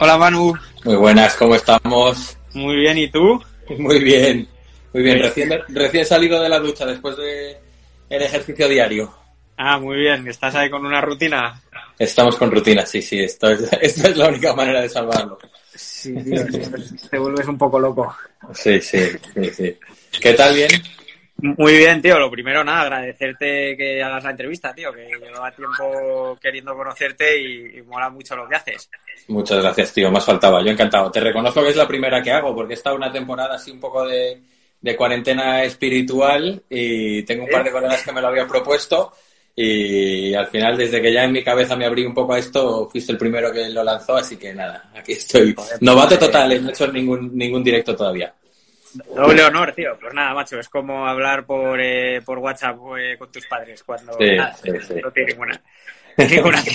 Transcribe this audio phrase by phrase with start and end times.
[0.00, 0.54] Hola Manu.
[0.84, 2.36] Muy buenas, ¿cómo estamos?
[2.54, 3.42] Muy bien, ¿y tú?
[3.78, 4.48] Muy bien,
[4.94, 5.18] muy bien.
[5.18, 7.58] Recién, recién salido de la ducha después de
[8.08, 9.12] el ejercicio diario.
[9.58, 10.26] Ah, muy bien.
[10.26, 11.60] ¿Estás ahí con una rutina?
[11.98, 13.20] Estamos con rutina, sí, sí.
[13.20, 15.38] Esto es, esta es la única manera de salvarlo.
[15.74, 16.46] Sí, tío,
[17.10, 18.16] te vuelves un poco loco.
[18.54, 19.00] Sí, sí,
[19.34, 19.76] sí, sí.
[20.18, 20.70] ¿Qué tal, bien?
[21.40, 22.18] Muy bien, tío.
[22.18, 27.82] Lo primero, nada, agradecerte que hagas la entrevista, tío, que llevaba tiempo queriendo conocerte y,
[27.82, 28.90] mola mucho lo que haces.
[29.28, 30.10] Muchas gracias, tío.
[30.10, 30.62] Más faltaba.
[30.64, 31.10] Yo encantado.
[31.10, 33.80] Te reconozco que es la primera que hago porque he estado una temporada así un
[33.80, 34.42] poco de,
[34.96, 39.12] cuarentena espiritual y tengo un par de colegas que me lo habían propuesto
[39.60, 42.88] y al final, desde que ya en mi cabeza me abrí un poco a esto,
[42.88, 45.52] fuiste el primero que lo lanzó, así que nada, aquí estoy.
[45.80, 48.32] Novato total, eh, no he hecho ningún, ningún directo todavía.
[48.94, 49.96] Doble honor, tío.
[50.00, 54.16] Pues nada, macho, es como hablar por, eh, por WhatsApp eh, con tus padres cuando
[54.18, 54.56] nada,
[55.02, 55.60] no tiene ninguna,
[56.16, 56.62] ninguna.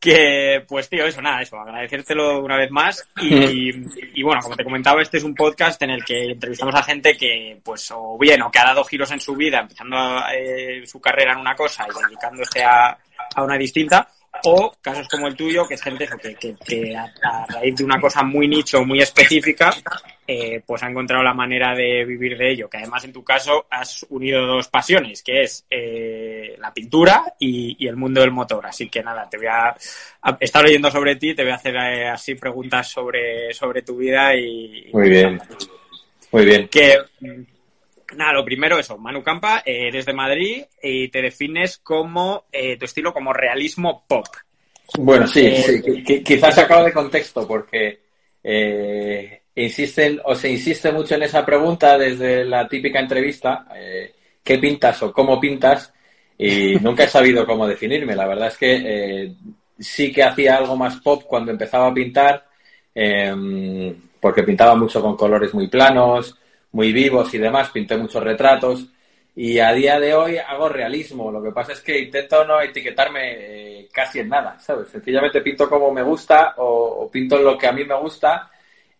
[0.00, 3.06] que, pues, tío, eso, nada, eso, agradecértelo una vez más.
[3.20, 3.70] Y,
[4.14, 7.16] y, bueno, como te comentaba, este es un podcast en el que entrevistamos a gente
[7.16, 9.96] que, pues, o bien, o que ha dado giros en su vida, empezando
[10.32, 12.96] eh, su carrera en una cosa y dedicándose a,
[13.34, 14.08] a una distinta,
[14.44, 16.08] o casos como el tuyo, que es gente
[16.38, 19.74] que, que, a, raíz de una cosa muy nicho, muy específica,
[20.26, 22.68] eh, pues ha encontrado la manera de vivir de ello.
[22.68, 27.86] Que además en tu caso has unido dos pasiones, que es eh, la pintura y,
[27.86, 28.66] el mundo del motor.
[28.66, 29.74] Así que nada, te voy a,
[30.22, 33.96] a estar leyendo sobre ti, te voy a hacer eh, así preguntas sobre, sobre tu
[33.96, 34.90] vida y...
[34.92, 35.40] Muy bien.
[36.30, 36.68] Muy bien.
[36.68, 36.98] Que,
[38.16, 42.86] Nada, lo primero eso, Manu Campa, eres de Madrid y te defines como eh, tu
[42.86, 44.26] estilo como realismo pop.
[44.98, 48.00] Bueno, sí, eh, quizás sacado de contexto porque
[48.42, 53.66] eh, insisten o se insiste mucho en esa pregunta desde la típica entrevista,
[54.42, 55.92] ¿qué pintas o cómo pintas?
[56.38, 58.16] Y nunca he sabido cómo definirme.
[58.16, 59.34] La verdad es que
[59.78, 62.46] sí que hacía algo más pop cuando empezaba a pintar,
[64.18, 66.38] porque pintaba mucho con colores muy planos,
[66.78, 68.86] muy vivos y demás, pinté muchos retratos
[69.34, 71.28] y a día de hoy hago realismo.
[71.32, 74.88] Lo que pasa es que intento no etiquetarme eh, casi en nada, ¿sabes?
[74.88, 78.48] Sencillamente pinto como me gusta o, pinto lo que a mí me gusta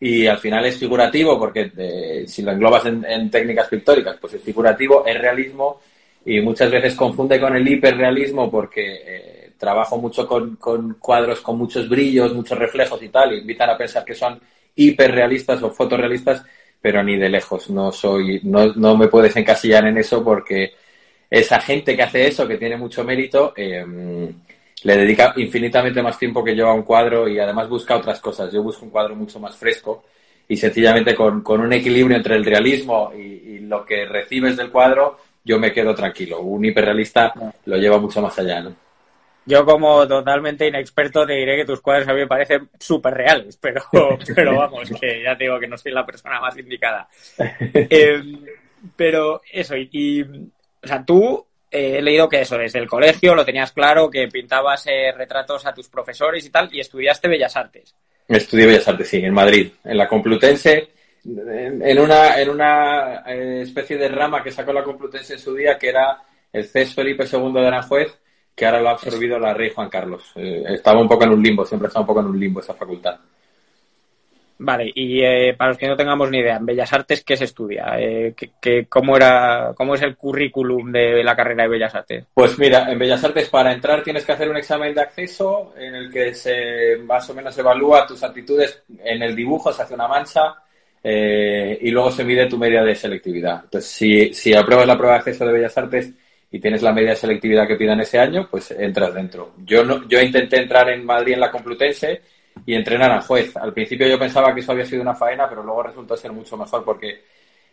[0.00, 4.42] y al final es figurativo porque eh, si lo englobas en, técnicas pictóricas, pues es
[4.42, 5.80] figurativo, es realismo
[6.26, 11.56] y muchas veces confunde con el hiperrealismo porque eh, trabajo mucho con, con, cuadros con
[11.56, 14.40] muchos brillos, muchos reflejos y tal, y invitan a pensar que son
[14.74, 16.42] hiperrealistas o fotorrealistas
[16.80, 17.70] pero ni de lejos.
[17.70, 20.74] No soy, no, no me puedes encasillar en eso porque
[21.30, 24.32] esa gente que hace eso, que tiene mucho mérito, em,
[24.82, 28.52] le dedica infinitamente más tiempo que yo a un cuadro y además busca otras cosas.
[28.52, 30.04] Yo busco un cuadro mucho más fresco
[30.48, 34.70] y sencillamente con, con un equilibrio entre el realismo y, y, lo que recibes del
[34.70, 36.40] cuadro, yo me quedo tranquilo.
[36.40, 37.34] Un hiperrealista
[37.66, 38.87] lo lleva mucho más allá, ¿no?
[39.48, 43.56] Yo como totalmente inexperto te diré que tus cuadros a mí me parecen súper reales,
[43.56, 43.82] pero,
[44.34, 47.08] pero vamos, que ya te digo que no soy la persona más indicada.
[47.72, 48.44] Em,
[48.94, 53.46] pero eso, y, o sea, tú eh, he leído que eso, desde el colegio lo
[53.46, 57.94] tenías claro, que pintabas eh, retratos a tus profesores y tal, y estudiaste Bellas Artes.
[58.28, 60.90] Estudié Bellas Artes, sí, en Madrid, en la Complutense,
[61.24, 65.78] en una, en una eh, especie de rama que sacó la Complutense en su día,
[65.78, 66.22] que era
[66.52, 68.18] el CES Felipe II de Aranjuez,
[68.58, 70.32] que ahora lo ha absorbido la Rey Juan Carlos.
[70.34, 72.74] Eh, estaba un poco en un limbo, siempre estaba un poco en un limbo esa
[72.74, 73.16] facultad.
[74.60, 77.44] Vale, y eh, para los que no tengamos ni idea, en Bellas Artes, ¿qué se
[77.44, 77.94] estudia?
[77.96, 78.34] Eh,
[78.88, 82.24] cómo, era, ¿Cómo es el currículum de la carrera de Bellas Artes?
[82.34, 85.94] Pues mira, en Bellas Artes para entrar tienes que hacer un examen de acceso en
[85.94, 90.08] el que se más o menos evalúa tus aptitudes en el dibujo, se hace una
[90.08, 90.56] mancha
[91.00, 93.60] y luego se mide tu media de selectividad.
[93.62, 96.12] Entonces, si, si apruebas la prueba de acceso de Bellas Artes,
[96.50, 99.54] y tienes la media selectividad que pidan ese año, pues entras dentro.
[99.64, 102.22] Yo no, yo intenté entrar en Madrid en la Complutense
[102.64, 103.56] y entrenar a juez.
[103.56, 106.56] Al principio yo pensaba que eso había sido una faena, pero luego resultó ser mucho
[106.56, 107.22] mejor porque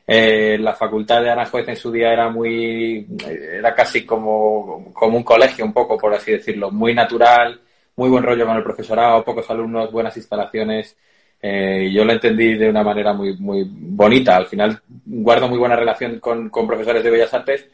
[0.05, 5.23] eh, la facultad de Aranjuez en su día era muy, era casi como, como un
[5.23, 7.59] colegio un poco, por así decirlo, muy natural,
[7.95, 10.97] muy buen rollo con el profesorado, pocos alumnos, buenas instalaciones.
[11.41, 14.35] Eh, yo lo entendí de una manera muy, muy bonita.
[14.35, 17.67] Al final guardo muy buena relación con, con profesores de Bellas Artes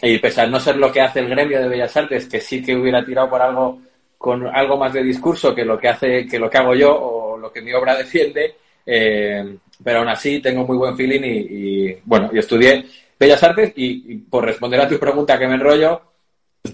[0.00, 2.62] y pese a no ser lo que hace el gremio de Bellas Artes, que sí
[2.62, 3.80] que hubiera tirado por algo
[4.16, 7.38] con algo más de discurso que lo que hace, que lo que hago yo o
[7.38, 12.28] lo que mi obra defiende, eh, pero aún así tengo muy buen feeling y, bueno,
[12.32, 12.84] y estudié
[13.18, 16.02] Bellas Artes y, por responder a tu pregunta que me enrollo,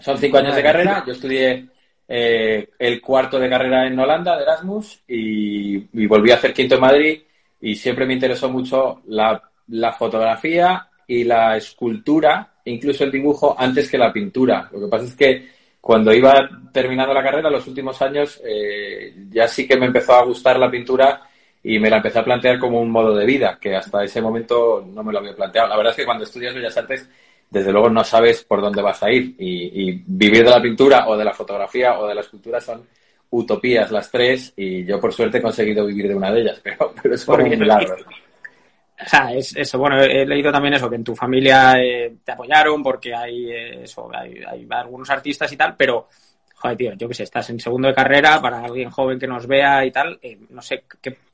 [0.00, 1.66] son cinco años de carrera, yo estudié
[2.08, 6.80] eh, el cuarto de carrera en Holanda de Erasmus y, volví a hacer quinto en
[6.80, 7.22] Madrid
[7.60, 13.90] y siempre me interesó mucho la, la fotografía y la escultura incluso el dibujo antes
[13.90, 14.68] que la pintura.
[14.72, 15.48] Lo que pasa es que
[15.80, 20.24] cuando iba terminando la carrera, los últimos años, eh, ya sí que me empezó a
[20.24, 21.28] gustar la pintura
[21.62, 24.84] y me la empecé a plantear como un modo de vida, que hasta ese momento
[24.86, 25.68] no me lo había planteado.
[25.68, 27.08] La verdad es que cuando estudias Bellas Artes,
[27.50, 31.16] desde luego no sabes por dónde vas a ir y, vivir de la pintura o
[31.16, 32.86] de la fotografía o de la escultura son
[33.30, 36.94] utopías las tres y yo por suerte he conseguido vivir de una de ellas, pero,
[37.00, 37.96] pero es por un milagro.
[39.00, 39.78] O sea, es eso.
[39.78, 43.82] Bueno, he leído también eso, que en tu familia eh, te apoyaron porque hay, eh,
[43.82, 46.08] eso, hay, algunos artistas y tal, pero,
[46.54, 49.46] joder, tío, yo qué sé, estás en segundo de carrera para alguien joven que nos
[49.46, 50.18] vea y tal.
[50.22, 50.84] Eh, no sé,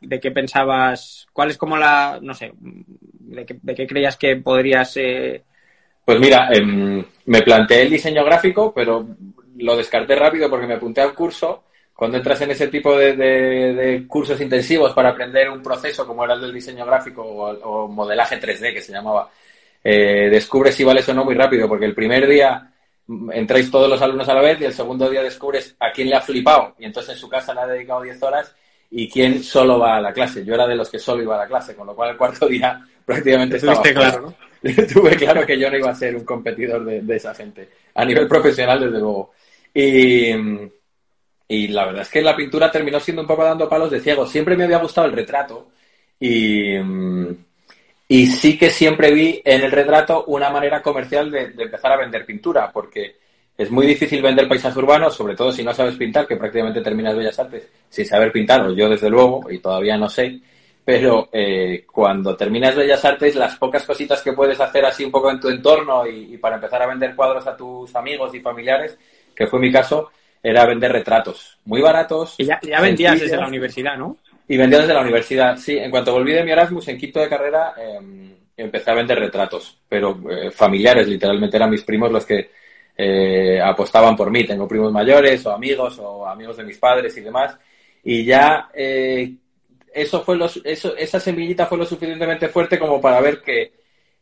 [0.00, 1.28] ¿de qué pensabas?
[1.32, 4.98] ¿Cuál es como la, no sé, de qué, creías que podrías...
[6.02, 9.06] Pues mira, em, me planteé el diseño gráfico, pero
[9.58, 11.64] lo descarté rápido porque me apunté al curso
[12.00, 16.40] cuando entras en ese tipo de, cursos intensivos para aprender un proceso como era el
[16.40, 19.30] del diseño gráfico o, modelaje 3D que se llamaba,
[19.84, 22.72] eh, descubres si vales o no muy rápido, porque el primer día
[23.32, 26.16] entráis todos los alumnos a la vez y el segundo día descubres a quién le
[26.16, 28.56] ha flipado y entonces en su casa le ha dedicado 10 horas
[28.90, 30.42] y quién solo va a la clase.
[30.42, 32.46] Yo era de los que solo iba a la clase, con lo cual el cuarto
[32.48, 33.82] día prácticamente estaba...
[33.82, 34.34] claro, ¿no?
[34.90, 38.06] Tuve claro que yo no iba a ser un competidor de, de esa gente, a
[38.06, 39.32] nivel profesional desde luego.
[39.74, 40.32] Y
[41.50, 44.24] y la verdad es que la pintura terminó siendo un poco dando palos de ciego.
[44.24, 45.70] Siempre me había gustado el retrato
[46.20, 47.44] y, mm,
[48.06, 52.24] y sí que siempre vi en el retrato una manera comercial de, empezar a vender
[52.24, 53.16] pintura, porque
[53.58, 57.16] es muy difícil vender paisaje urbano, sobre todo si no sabes pintar, que prácticamente terminas
[57.16, 60.38] Bellas Artes sin saber pintar, o yo desde luego, y todavía no sé,
[60.84, 65.32] pero eh, cuando terminas Bellas Artes, las pocas cositas que puedes hacer así un poco
[65.32, 68.96] en tu entorno y para empezar a vender cuadros a tus amigos y familiares,
[69.34, 70.10] que fue mi caso,
[70.42, 72.34] era vender retratos muy baratos.
[72.38, 74.16] Y ya, ya vendías desde la universidad, ¿no?
[74.48, 75.78] Y vendía desde la universidad, sí.
[75.78, 79.78] En cuanto volví de mi Erasmus en quinto de carrera, em, empecé a vender retratos,
[79.88, 82.50] pero eh, familiares, literalmente eran mis primos los que
[82.96, 84.44] eh, apostaban por mí.
[84.44, 87.56] Tengo primos mayores o amigos o amigos de mis padres y demás.
[88.02, 89.32] Y ya eh,
[89.92, 93.72] eso fue los, eso, esa semillita fue lo suficientemente fuerte como para ver que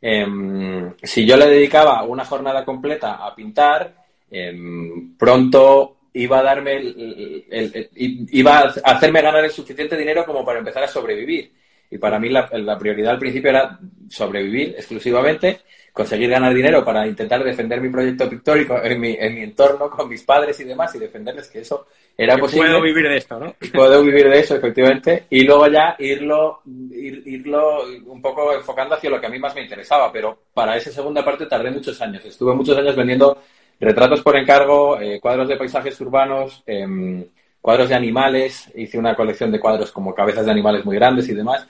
[0.01, 3.95] em, si yo le dedicaba una jornada completa a pintar,
[4.31, 7.89] em, pronto iba a darme el,
[8.31, 11.53] iba a hacerme ganar el suficiente dinero como para empezar a sobrevivir.
[11.91, 13.79] Y para mí la, prioridad al principio era
[14.11, 15.61] sobrevivir exclusivamente,
[15.93, 20.09] conseguir ganar dinero para intentar defender mi proyecto pictórico en mi, en mi entorno con
[20.09, 21.87] mis padres y demás y defenderles que eso
[22.17, 22.67] era posible.
[22.67, 23.55] Puedo vivir de esto, ¿no?
[23.73, 25.25] Puedo vivir de eso, efectivamente.
[25.31, 29.63] Y luego ya irlo, irlo un poco enfocando hacia lo que a mí más me
[29.63, 30.13] interesaba.
[30.13, 32.23] Pero para esa segunda parte tardé muchos años.
[32.25, 33.39] Estuve muchos años vendiendo
[33.81, 37.25] Retratos por encargo, eh, cuadros de paisajes urbanos, em,
[37.61, 38.71] cuadros de animales.
[38.75, 41.67] Hice una colección de cuadros como cabezas de animales muy grandes y demás.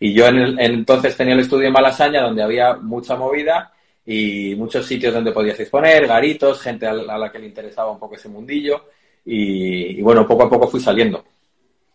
[0.00, 3.72] Y yo en entonces tenía el estudio en Malasaña donde había mucha movida
[4.04, 8.16] y muchos sitios donde podías exponer, garitos, gente a la, que le interesaba un poco
[8.16, 8.86] ese mundillo.
[9.24, 11.24] Y, bueno, poco a poco fui saliendo.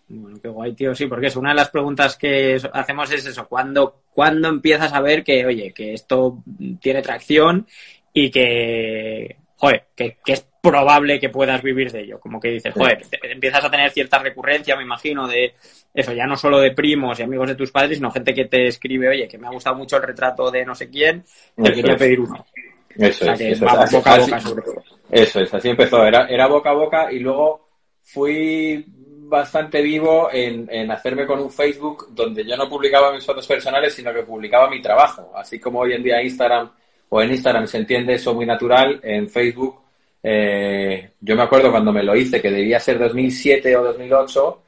[0.08, 3.46] Bueno, qué guay, tío, sí, porque es una de las preguntas que hacemos es eso,
[3.50, 6.42] ¿cuándo, ¿cuándo empiezas a ver que, oye, que esto
[6.80, 7.68] tiene tracción
[8.14, 12.20] y que, joder, que, es probable que puedas vivir de ello.
[12.20, 15.54] Como que dices, joder, empiezas a tener cierta recurrencia, me imagino, de
[15.94, 18.68] eso, ya no solo de primos y amigos de tus padres, sino gente que te
[18.68, 21.24] escribe, oye, que me ha gustado mucho el retrato de no sé quién,
[21.62, 22.46] te quería pedir uno.
[22.90, 23.92] Eso es, eso es.
[23.92, 24.84] boca a boca sobre todo.
[25.10, 27.70] Eso es, así empezó, era, era boca a boca y luego
[28.02, 28.84] fui
[29.30, 33.94] bastante vivo en, en, hacerme con un Facebook donde yo no publicaba mis fotos personales,
[33.94, 35.32] sino que publicaba mi trabajo.
[35.36, 36.72] Así como hoy en día Instagram
[37.10, 39.80] o en Instagram se entiende eso muy natural, en Facebook,
[40.24, 44.62] eh, yo me acuerdo cuando me lo hice, que debía ser 2007 o 2008,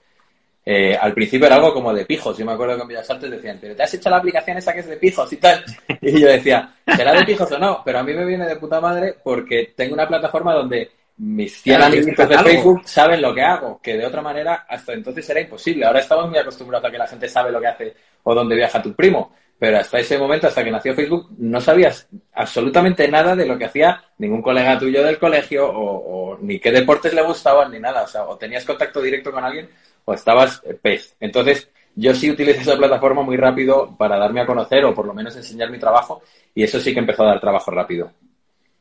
[0.66, 2.38] eh, al principio era algo como de pijos.
[2.38, 4.74] Yo me acuerdo que en Bellas Artes decían, pero te has hecho la aplicación esa
[4.74, 5.64] que es de pijos y tal.
[6.02, 7.82] Y yo decía, ¿será de pijos o no?
[7.84, 11.82] Pero a mí me viene de puta madre porque tengo una plataforma donde mis 100
[11.82, 15.86] amigos de Facebook saben lo que hago, que de otra manera hasta entonces era imposible.
[15.86, 17.94] Ahora estamos muy acostumbrados a que la gente sabe lo que hace
[18.24, 19.34] o dónde viaja tu primo.
[19.60, 23.66] Pero hasta ese momento, hasta que nació Facebook, no sabías absolutamente nada de lo que
[23.66, 28.04] hacía ningún colega tuyo del colegio o, ni qué deportes le gustaban ni nada.
[28.04, 29.70] O sea, o tenías contacto directo con alguien
[30.06, 31.14] o estabas pez.
[31.20, 35.14] Entonces, yo sí utilicé esa plataforma muy rápido para darme a conocer o por lo
[35.14, 36.22] menos enseñar mi trabajo
[36.56, 38.10] y eso sí que empezó a dar trabajo rápido.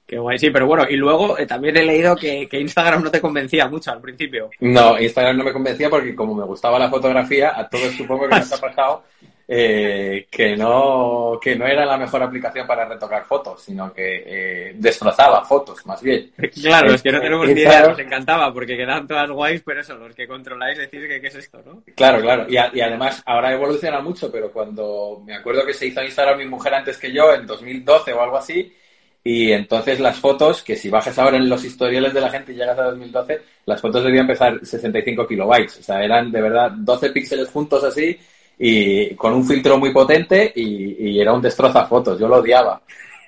[0.06, 3.11] Qué guay, sí, pero bueno, y luego eh, también he leído que, que, Instagram no
[3.11, 4.49] te convencía mucho al principio.
[4.61, 8.37] No, Instagram no me convencía porque como me gustaba la fotografía, a todos supongo que
[8.37, 9.02] nos ha pasado
[9.50, 14.73] eh, que, no, que no era la mejor aplicación para retocar fotos, sino que eh,
[14.76, 16.31] destrozaba fotos, más bien.
[16.61, 19.97] Claro, es que no tenemos ni idea, nos encantaba, porque quedan todas guays, pero eso,
[19.97, 21.83] los que controláis decís que qué es esto, ¿no?
[21.97, 26.02] Claro, claro, y, y además ahora evoluciona mucho, pero cuando me acuerdo que se hizo
[26.02, 28.71] Instagram mi mujer antes que yo, en 2012 o algo así,
[29.25, 32.57] y entonces las fotos, que si bajas ahora en los historiales de la gente y
[32.57, 35.78] llegas a 2012, las fotos debían pesar 65 kilobytes.
[35.78, 38.19] O sea, eran de verdad 12 píxeles juntos así
[38.59, 42.19] y con un filtro muy potente y, era un destroza fotos.
[42.19, 42.83] Yo lo odiaba.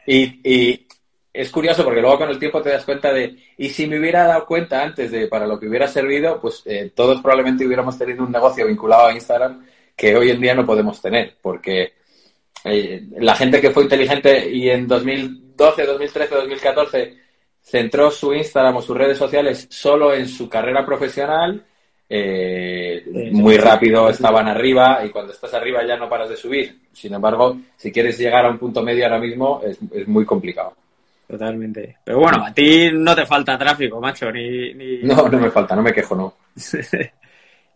[0.06, 0.86] Y,
[1.32, 4.24] es curioso porque luego con el tiempo te das cuenta de, y si me hubiera
[4.24, 8.24] dado cuenta antes de para lo que hubiera servido, pues eh, todos probablemente hubiéramos tenido
[8.24, 11.92] un negocio vinculado a Instagram que hoy en día no podemos tener, porque
[12.64, 17.18] eh, la gente que fue inteligente y en 2012, 2013, 2014
[17.62, 21.64] centró su Instagram o sus redes sociales solo en su carrera profesional,
[22.12, 26.76] eh, muy rápido estaban arriba y cuando estás arriba ya no paras de subir.
[26.92, 30.74] Sin embargo, si quieres llegar a un punto medio ahora mismo es, muy complicado.
[31.28, 31.98] Totalmente.
[32.02, 34.74] Pero bueno, a ti no te falta tráfico, macho, ni...
[35.04, 36.34] No, no me falta, no me quejo, no.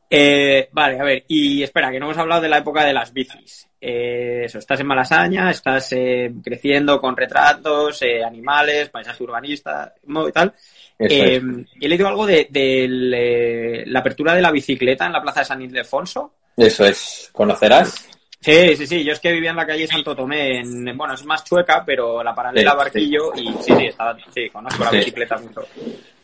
[0.08, 3.12] Eh, vale, a ver, y espera, que no hemos hablado de la época de las
[3.12, 3.68] bicis.
[3.80, 10.54] Eh, eso, estás en Malasaña, estás eh, creciendo con retratos, animales, paisaje urbanista y tal.
[10.98, 11.40] he
[11.80, 16.34] leído algo de, la apertura de la bicicleta en la plaza de San Ildefonso.
[16.56, 18.08] Eso es, ¿conocerás?
[18.44, 21.24] Sí, sí, sí, yo es que vivía en la calle Santo Tomé, en, bueno, es
[21.24, 25.62] más chueca, pero la paralela Barquillo y sí, sí, estaba, sí, conozco la bicicleta mucho.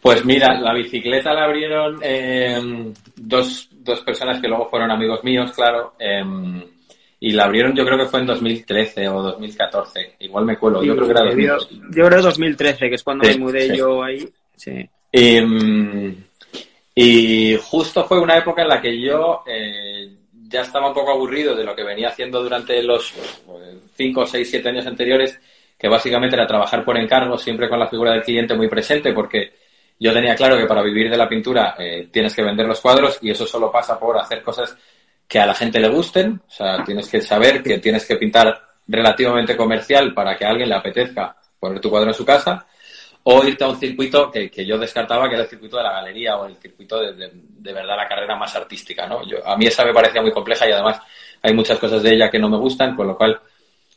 [0.00, 5.52] Pues mira, la bicicleta la abrieron em, dos, dos, personas que luego fueron amigos míos,
[5.52, 5.92] claro.
[5.99, 6.62] Em,
[7.21, 10.16] y la abrieron yo creo que fue en 2013 o 2014.
[10.21, 11.75] Igual me cuelo, yo creo que era 2013.
[11.95, 14.26] Yo, creo 2013, que es cuando me mudé yo ahí.
[14.57, 14.88] Sí.
[15.12, 16.16] Em,
[16.95, 21.54] y, justo fue una época en la que yo eh, ya estaba un poco aburrido
[21.54, 23.12] de lo que venía haciendo durante los
[23.95, 25.38] 5, 6, 7 años anteriores,
[25.78, 29.60] que básicamente era trabajar por encargo, siempre con la figura del cliente muy presente, porque
[30.00, 33.19] yo tenía claro que para vivir de la pintura eh, tienes que vender los cuadros
[33.21, 34.75] y eso solo pasa por hacer cosas
[35.28, 36.40] que a la gente le gusten.
[36.49, 40.71] O sea, tienes que saber que tienes que pintar relativamente comercial para que a alguien
[40.71, 42.66] le apetezca poner tu cuadro en su casa
[43.23, 46.38] o irte a un circuito que, yo descartaba que era el circuito de la galería
[46.38, 49.26] o el circuito de, de, verdad la carrera más artística, ¿no?
[49.28, 50.99] Yo, a mí esa me parecía muy compleja y además
[51.42, 53.38] hay muchas cosas de ella que no me gustan, con lo cual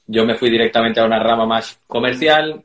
[0.06, 2.62] yo me fui directamente a una rama más comercial,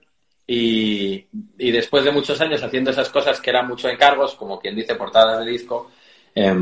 [0.51, 1.27] y,
[1.59, 5.45] después de muchos años haciendo esas cosas que eran mucho encargos, como quien dice portadas
[5.45, 5.91] de disco,
[6.35, 6.57] eh,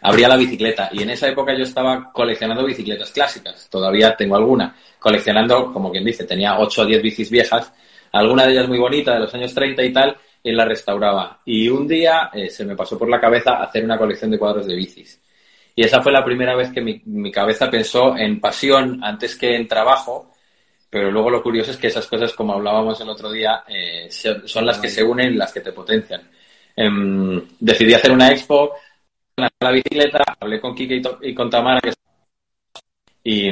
[0.00, 0.90] abría la bicicleta.
[0.92, 3.68] Y en esa época yo estaba coleccionando bicicletas clásicas.
[3.70, 4.74] Todavía tengo alguna.
[4.98, 7.72] Coleccionando, como quien dice, tenía 8 o 10 bicis viejas,
[8.10, 11.42] alguna de ellas muy bonita, de los años 30 y tal, y la restauraba.
[11.44, 14.66] Y un día eh, se me pasó por la cabeza hacer una colección de cuadros
[14.66, 15.20] de bicis.
[15.76, 19.68] Y esa fue la primera vez que mi cabeza pensó en pasión antes que en
[19.68, 20.31] trabajo
[20.92, 24.66] pero luego lo curioso es que esas cosas, como hablábamos el otro día, eh, son
[24.66, 26.20] las que se unen, las que te potencian.
[26.76, 28.74] Em, decidí hacer una expo,
[29.36, 31.80] la bicicleta, hablé con Kike y con Tamara,
[33.24, 33.50] y,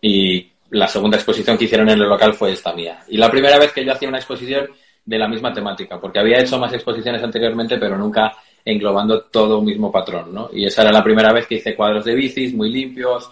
[0.00, 3.00] y la segunda exposición que hicieron en el local fue esta mía.
[3.08, 4.68] Y la primera vez que yo hacía una exposición
[5.04, 8.32] de la misma temática, porque había hecho más exposiciones anteriormente, pero nunca
[8.64, 10.50] englobando todo un mismo patrón, ¿no?
[10.52, 13.28] Y esa era la primera vez que hice cuadros de bicis muy limpios,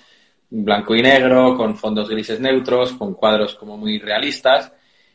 [0.52, 4.70] blanco y negro, con fondos grises neutros, con cuadros como muy realistas.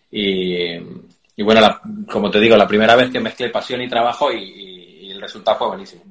[0.09, 0.79] Y,
[1.43, 1.61] bueno,
[2.11, 5.67] como te digo, la primera vez que mezclé pasión y trabajo y, el resultado fue
[5.67, 6.03] buenísimo.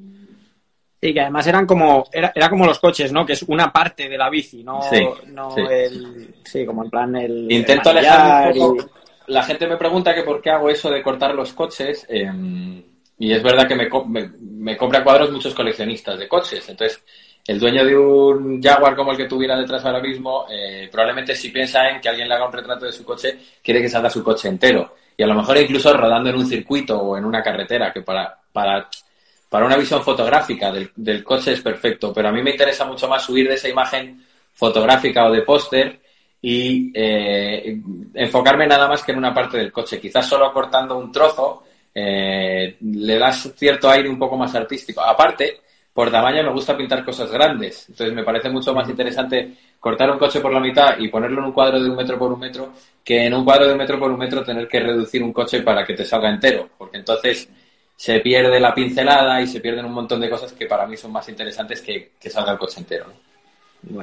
[1.01, 3.25] Sí, que además eran como, era, era, como los coches, ¿no?
[3.27, 7.15] Que es una parte de la bici, no, sí, no el, sí, como en plan
[7.15, 7.53] el...
[7.53, 8.91] Intento alejar un poco.
[9.29, 12.07] La gente me pregunta que por qué hago eso de cortar los coches.
[12.09, 12.83] Em,
[13.19, 16.69] y es verdad que me, me, me compran cuadros muchos coleccionistas de coches.
[16.69, 17.03] Entonces,
[17.47, 21.51] el dueño de un Jaguar como el que tuviera detrás ahora mismo, eh, probablemente si
[21.51, 24.23] piensa en que alguien le haga un retrato de su coche, quiere que salga su
[24.23, 24.95] coche entero.
[25.17, 28.37] Y a lo mejor incluso rodando en un circuito o en una carretera, que para,
[28.53, 28.89] para,
[29.49, 32.13] para una visión fotográfica del, coche es perfecto.
[32.13, 34.23] Pero a mí me interesa mucho más subir de esa imagen
[34.53, 36.01] fotográfica o de póster
[36.43, 37.81] y eh,
[38.15, 40.01] enfocarme nada más que en una parte del coche.
[40.01, 41.63] Quizás solo cortando un trozo
[41.95, 45.01] eh, le das cierto aire un poco más artístico.
[45.01, 45.61] Aparte,
[45.97, 47.87] por tamaño me gusta pintar cosas grandes.
[47.89, 49.51] Entonces me parece mucho más interesante
[49.81, 52.31] cortar un coche por la mitad y ponerlo en un cuadro de un metro por
[52.31, 55.23] un metro que en un cuadro de un metro por un metro tener que reducir
[55.23, 56.69] un coche para que te salga entero.
[56.77, 57.49] Porque entonces
[57.97, 61.13] se pierde la pincelada y se pierden un montón de cosas que para mí son
[61.13, 63.07] más interesantes que, que salga el coche entero.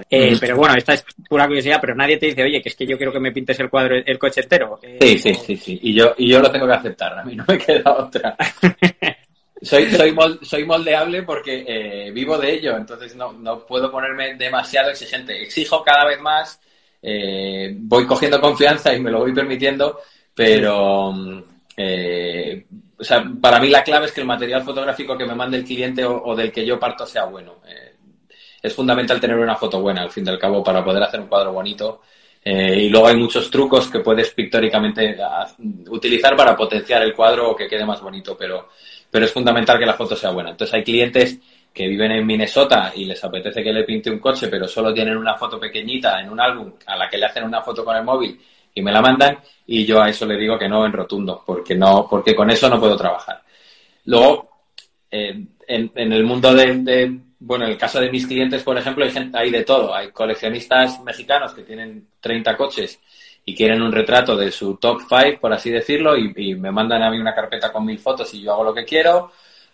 [0.10, 2.88] Eh, pero bueno, esta es pura curiosidad, pero nadie te dice, oye, que es que
[2.88, 4.80] yo quiero que me pintes el cuadro, el coche entero.
[5.00, 5.80] sí, sí, sí, sí.
[5.84, 8.36] Y yo, y yo lo tengo que aceptar, a mí no me queda otra.
[9.64, 14.90] soy, soy, soy moldeable porque eh, vivo de ello, entonces no, no, puedo ponerme demasiado
[14.90, 15.42] exigente.
[15.42, 16.60] Exijo cada vez más,
[17.02, 20.00] eh, voy cogiendo confianza y me lo voy permitiendo,
[20.34, 21.14] pero
[21.78, 22.66] eh,
[22.98, 25.66] o sea, para mí la clave es que el material fotográfico que me mande el
[25.66, 27.62] cliente o, del que yo parto sea bueno.
[28.62, 31.28] es fundamental tener una foto buena, al fin y al cabo, para poder hacer un
[31.28, 32.02] cuadro bonito.
[32.46, 35.48] Eh, y luego hay muchos trucos que puedes pictóricamente ah,
[35.88, 38.70] utilizar para potenciar el cuadro o que quede más bonito, pero,
[39.14, 40.50] pero es fundamental que la foto sea buena.
[40.50, 41.40] Entonces hay clientes
[41.72, 45.16] que viven en Minnesota y les apetece que le pinte un coche, pero solo tienen
[45.16, 48.04] una foto pequeñita en un álbum a la que le hacen una foto con el
[48.04, 48.42] móvil
[48.74, 51.76] y me la mandan y yo a eso le digo que no en rotundo, porque
[51.76, 53.44] no, porque con eso no puedo trabajar.
[54.06, 54.50] Luego,
[55.12, 59.12] eh, en, el mundo de, bueno, en el caso de mis clientes, por ejemplo, hay,
[59.12, 59.94] gente, hay de todo.
[59.94, 63.00] Hay coleccionistas mexicanos que tienen 30 coches
[63.46, 67.10] y quieren un retrato de su top 5, por así decirlo, y, me mandan a
[67.10, 69.32] mí una carpeta con mil fotos y yo hago lo que quiero.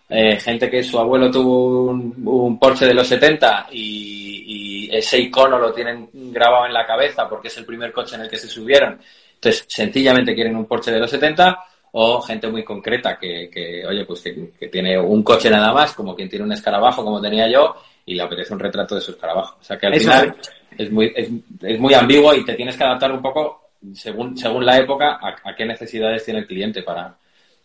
[0.09, 5.59] Eh, gente que su abuelo tuvo un, Porsche de los 70 y, y, ese icono
[5.59, 8.47] lo tienen grabado en la cabeza porque es el primer coche en el que se
[8.47, 8.99] subieron.
[9.35, 11.57] Entonces, sencillamente quieren un Porsche de los 70
[11.91, 16.15] o gente muy concreta que, que oye, pues que, tiene un coche nada más, como
[16.15, 19.57] quien tiene un escarabajo como tenía yo, y le apetece un retrato de su escarabajo.
[19.59, 20.49] O sea que al final es
[20.91, 21.29] muy, es,
[21.61, 25.55] es, muy ambiguo y te tienes que adaptar un poco según, según la época a,
[25.55, 27.15] qué necesidades tiene el cliente para,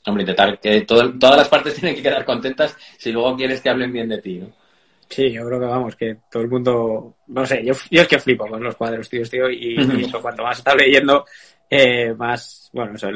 [0.07, 3.93] hombre, intentar que todas las partes tienen que quedar contentas si luego quieres que hablen
[3.93, 4.51] bien de ti, ¿no?
[5.09, 8.19] Sí, yo creo que vamos, que todo el mundo, no sé, yo, yo es que
[8.19, 11.25] flipo con los cuadros, tío, tío, y, y eso, cuanto más está leyendo,
[11.71, 13.09] eh, más, bueno, eso,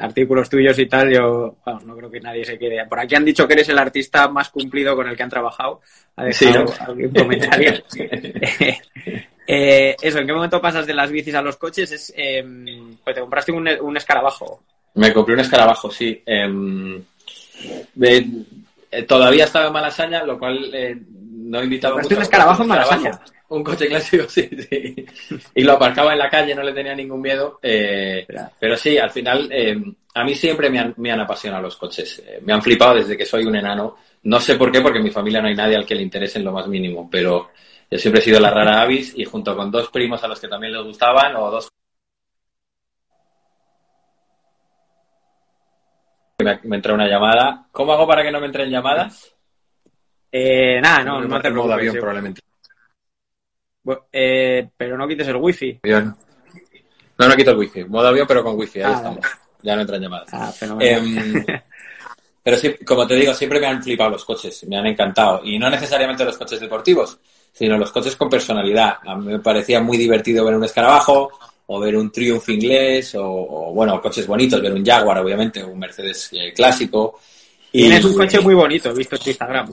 [0.00, 2.84] artículos tuyos y tal, yo, vamos, no creo que nadie se quede.
[2.86, 5.80] Por aquí han dicho que eres el artista más cumplido con el que han trabajado.
[6.16, 7.72] Ha dejado algún comentario.
[9.46, 11.90] eh, eso, ¿en qué momento pasas de las bicis a los coches?
[11.90, 14.62] Es, em, pues te compraste un, un, escarabajo.
[14.94, 16.22] Me compré un escarabajo, sí.
[16.26, 17.02] Em,
[18.00, 22.16] eh, todavía estaba en Malasaña, lo cual eh, no invitaba mucho.
[22.16, 23.20] un escarabajo en Malasaña?
[23.50, 25.06] Un coche clásico, sí, sí.
[25.54, 27.58] Y lo aparcaba en la calle, no le tenía ningún miedo.
[27.62, 28.26] Eh,
[28.58, 29.76] pero sí, al final, eh,
[30.14, 32.22] a mí siempre me han, me han apasionado los coches.
[32.24, 33.96] Eh, me han flipado desde que soy un enano.
[34.22, 36.38] No sé por qué, porque en mi familia no hay nadie al que le interese
[36.38, 37.50] en lo más mínimo, pero
[37.90, 40.46] yo siempre he sido la rara avis y junto con dos primos a los que
[40.46, 41.68] también les gustaban o dos
[46.38, 47.66] me, me entra una llamada.
[47.72, 49.34] ¿Cómo hago para que no me entren llamadas?
[50.30, 51.74] Eh, nada, no, no, no te preocupes.
[51.74, 52.40] avión, probablemente.
[54.12, 55.80] Eh, pero no quites el wifi.
[55.82, 56.14] Bien.
[57.18, 57.84] No, no quito el wifi.
[57.84, 58.80] Modo avión, pero con wifi.
[58.80, 59.26] Ahí ah, estamos.
[59.62, 60.28] Ya no entran llamadas.
[60.32, 61.44] Ah, em,
[62.42, 64.64] pero sí, como te digo, siempre me han flipado los coches.
[64.66, 65.42] Me han encantado.
[65.44, 67.18] Y no necesariamente los coches deportivos,
[67.52, 68.98] sino los coches con personalidad.
[69.04, 71.30] A mí me parecía muy divertido ver un escarabajo
[71.66, 76.30] o ver un Triumph inglés o, bueno, coches bonitos, ver un Jaguar, obviamente, un Mercedes
[76.32, 77.20] eh, clásico.
[77.72, 79.72] Y Tienes un coche muy bonito, visto en Instagram.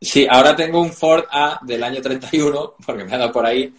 [0.00, 3.72] Sí, ahora tengo un Ford A del año 31, porque me ha dado por ahí,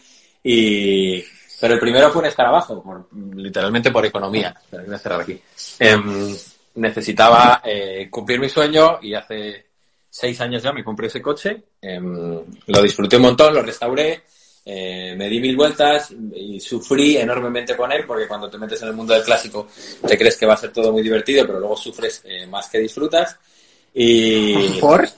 [0.44, 1.24] y...
[1.60, 4.56] pero el primero fue un escarabajo, literalmente por economía.
[4.70, 5.40] Pero voy a cerrar aquí.
[5.80, 6.36] Em,
[6.76, 9.66] necesitaba eh, cumplir mi sueño y hace
[10.10, 11.64] seis años ya me compré ese coche.
[11.82, 14.24] Em, lo disfruté un montón, lo restauré,
[14.66, 18.90] eh, me di mil vueltas y sufrí enormemente con él, porque cuando te metes en
[18.90, 19.68] el mundo del clásico
[20.06, 22.80] te crees que va a ser todo muy divertido, pero luego sufres eh, más que
[22.80, 23.38] disfrutas.
[23.94, 24.80] Y...
[24.80, 25.10] ¿Por?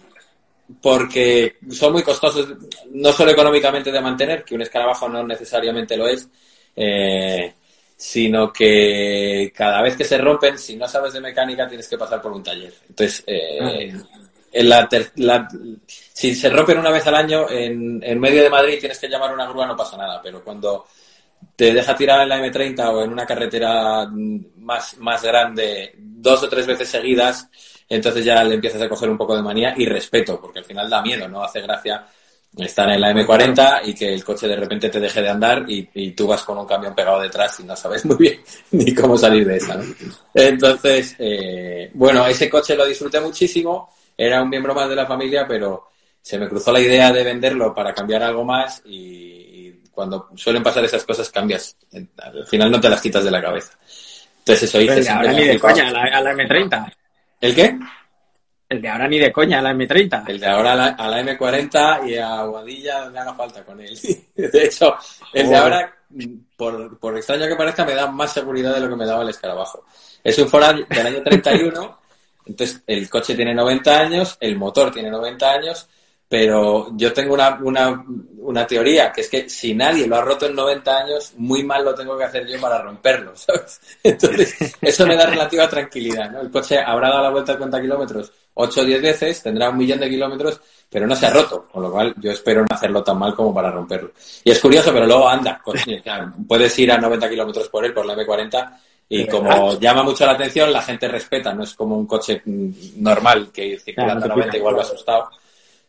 [0.82, 2.48] Porque son muy costosos,
[2.92, 6.30] no solo económicamente de mantener, que un escarabajo no necesariamente lo es,
[6.76, 7.54] eh,
[7.96, 12.22] sino que cada vez que se rompen, si no sabes de mecánica, tienes que pasar
[12.22, 12.74] por un taller.
[12.90, 15.48] Entonces, eh, ah.
[15.98, 19.32] si se rompen una vez al año en, en medio de Madrid, tienes que llamar
[19.32, 20.86] a una grúa, no pasa nada, pero cuando
[21.56, 24.08] te deja tirar en la M30 o en una carretera
[24.58, 27.50] más, más grande dos o tres veces seguidas,
[27.96, 30.90] entonces ya le empiezas a coger un poco de manía y respeto, porque al final
[30.90, 32.06] da miedo, no hace gracia
[32.58, 36.12] estar en la M40 y que el coche de repente te deje de andar y,
[36.12, 39.46] tú vas con un camión pegado detrás y no sabes muy bien ni cómo salir
[39.46, 39.78] de esa.
[40.34, 45.46] Entonces, eh, bueno, ese coche lo disfruté muchísimo, era un miembro más de la familia,
[45.46, 45.90] pero
[46.22, 50.86] se me cruzó la idea de venderlo para cambiar algo más y, cuando suelen pasar
[50.86, 51.76] esas cosas cambias.
[52.18, 53.78] Al final no te las quitas de la cabeza.
[54.40, 55.10] Entonces eso hice.
[55.10, 56.94] Ahora ni de coña, a la M30.
[57.42, 57.78] ¿El qué?
[58.70, 60.30] El de ahora ni de coña, a la M30.
[60.30, 64.00] El de ahora a la, M40 y a Guadilla donde haga falta con él.
[64.36, 64.96] De hecho,
[65.34, 65.94] el de ahora,
[66.56, 69.30] por, por extraño que parezca, me da más seguridad de lo que me daba el
[69.30, 69.84] escarabajo.
[70.24, 72.00] Es un Ford del año 31,
[72.46, 75.90] entonces el coche tiene 90 años, el motor tiene 90 años,
[76.32, 78.06] pero yo tengo una, una,
[78.38, 81.84] una, teoría, que es que si nadie lo ha roto en 90 años, muy mal
[81.84, 83.82] lo tengo que hacer yo para romperlo, ¿sabes?
[84.02, 86.39] Entonces, eso me da relativa tranquilidad, ¿no?
[86.39, 89.78] El coche habrá dado la vuelta a 50 kilómetros 8 o 10 veces, tendrá un
[89.78, 93.04] millón de kilómetros, pero no se ha roto, con lo cual yo espero no hacerlo
[93.04, 94.12] tan mal como para romperlo.
[94.46, 95.62] Y es curioso, pero luego anda,
[96.48, 100.32] puedes ir a 90 kilómetros por él, por la M40, y como llama mucho la
[100.32, 104.78] atención, la gente respeta, no es como un coche normal que circula a 90 igual
[104.78, 105.30] va asustado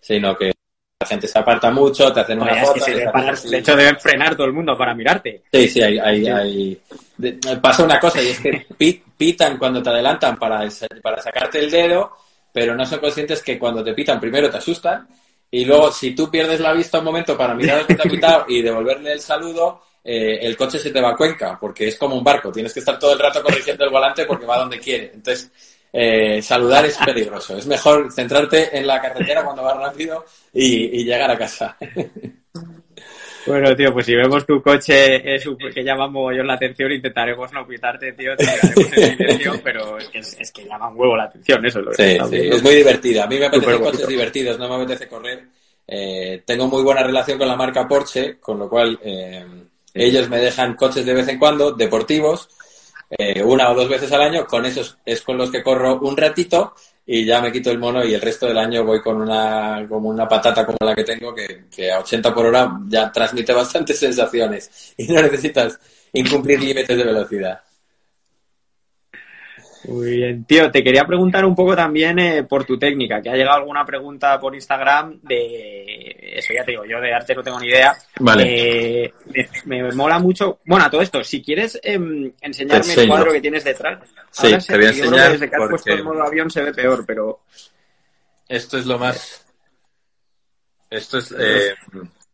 [0.03, 0.53] sino que
[1.01, 2.85] la gente se aparta mucho, te hacen una foto.
[2.85, 5.43] de hecho, deben frenar todo el mundo para mirarte.
[5.53, 6.81] Sí, sí, hay, hay, hay...
[7.61, 8.67] pasa una cosa y es que
[9.17, 10.69] pitan cuando te adelantan para,
[11.03, 12.13] para sacarte el dedo,
[12.53, 15.07] pero no son conscientes que cuando te pitan primero te asustan
[15.51, 18.11] y luego si tú pierdes la vista un momento para mirar al que te ha
[18.11, 21.97] pitado y devolverle el saludo, eh, el coche se te va a cuenca porque es
[21.97, 24.81] como un barco, tienes que estar todo el rato corrigiendo el volante porque va donde
[24.81, 25.13] quiere.
[25.15, 25.51] Entonces,
[25.93, 27.57] eh, saludar es peligroso.
[27.57, 31.77] Es mejor centrarte en la carretera cuando vas rápido y, llegar a casa.
[33.45, 35.21] Bueno, tío, pues si vemos tu coche
[35.75, 38.47] que llama mogollón la atención, intentaremos no pitarte, tío, te
[39.65, 42.63] pero es que, es que llama un huevo la atención, eso es Sí, sí, es
[42.63, 43.25] muy divertida.
[43.25, 45.45] A mí me apetecen coches divertidos, no me apetece correr.
[45.89, 49.45] Eh, tengo muy buena relación con la marca Porsche, con lo cual eh,
[49.93, 52.49] ellos me dejan coches de vez en cuando, deportivos,
[53.19, 56.17] eh, una o dos veces al año, con esos es con los que corro un
[56.17, 59.85] ratito y ya me quito el mono y el resto del año voy con una,
[59.89, 63.53] como una patata como la que tengo que, que a 80 por hora ya transmite
[63.53, 65.79] bastantes sensaciones y no necesitas
[66.13, 67.61] incumplir límites de velocidad.
[69.85, 73.35] Muy bien, tío, te quería preguntar un poco también eh, por tu técnica, que ha
[73.35, 77.61] llegado alguna pregunta por Instagram de eso ya te digo, yo de arte no tengo
[77.61, 77.95] ni idea.
[78.21, 79.05] Vale.
[79.05, 79.15] Eh,
[79.67, 80.61] me, mola mucho.
[80.65, 84.03] Bueno, a todo esto, si quieres em, enseñarme el cuadro que tienes detrás.
[84.31, 85.33] Sí, te voy a enseñar.
[85.33, 87.43] desde que has puesto el modo avión se ve peor, pero.
[88.49, 89.47] Esto es lo más.
[90.91, 91.35] Esto es.
[91.39, 91.75] Eh,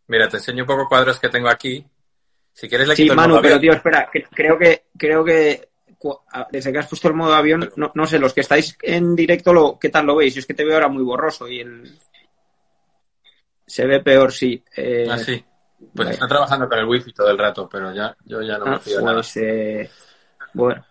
[0.07, 1.85] mira, te enseño un poco cuadros que tengo aquí.
[2.53, 5.68] Si quieres le quito sí, Manu, pero tío, espera, creo que creo que
[6.51, 9.79] desde que has puesto el modo avión, no, sé, los que estáis en directo, lo,
[9.79, 10.35] ¿qué tal lo veis?
[10.35, 11.99] Yo es que te veo ahora muy borroso y el...
[13.67, 14.63] Se ve peor, sí.
[14.77, 15.45] Eh, ah, sí.
[15.95, 18.77] Pues está trabajando con el wifi todo el rato, pero ya, yo ya no me
[18.77, 19.15] ah, fío nada.
[19.15, 19.91] Pues, eh,
[20.55, 20.85] bueno.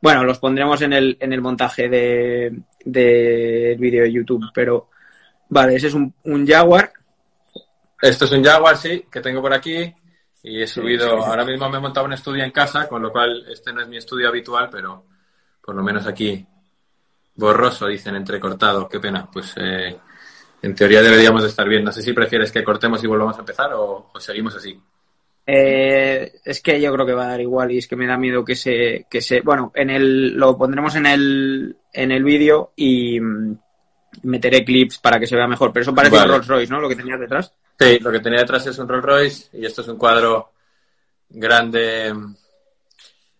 [0.00, 4.90] bueno, los pondremos en el, en el montaje del de, vídeo de YouTube, pero
[5.48, 6.92] vale, ese es un, un Jaguar.
[8.02, 9.94] Esto es un Jaguar, sí, que tengo por aquí.
[10.48, 13.44] Y he subido, ahora mismo me he montado un estudio en casa, con lo cual
[13.50, 15.04] este no es mi estudio habitual, pero
[15.60, 16.46] por lo menos aquí
[17.34, 19.28] borroso, dicen, entrecortado, qué pena.
[19.28, 19.96] Pues eh,
[20.62, 21.82] en teoría deberíamos de estar bien.
[21.82, 24.80] No sé si prefieres que cortemos y volvamos a empezar o, seguimos así.
[25.44, 28.16] Eh, es que yo creo que va a dar igual y es que me da
[28.16, 32.70] miedo que se, que se, bueno, en el, lo pondremos en el, en el vídeo
[32.76, 33.58] y mm,
[34.22, 35.72] meteré clips para que se vea mejor.
[35.72, 36.80] Pero eso parece un Rolls Royce, ¿no?
[36.80, 37.52] Lo que tenías detrás.
[37.78, 40.52] Sí, lo que tenía detrás es un Rolls Royce y esto es un cuadro
[41.28, 42.14] grande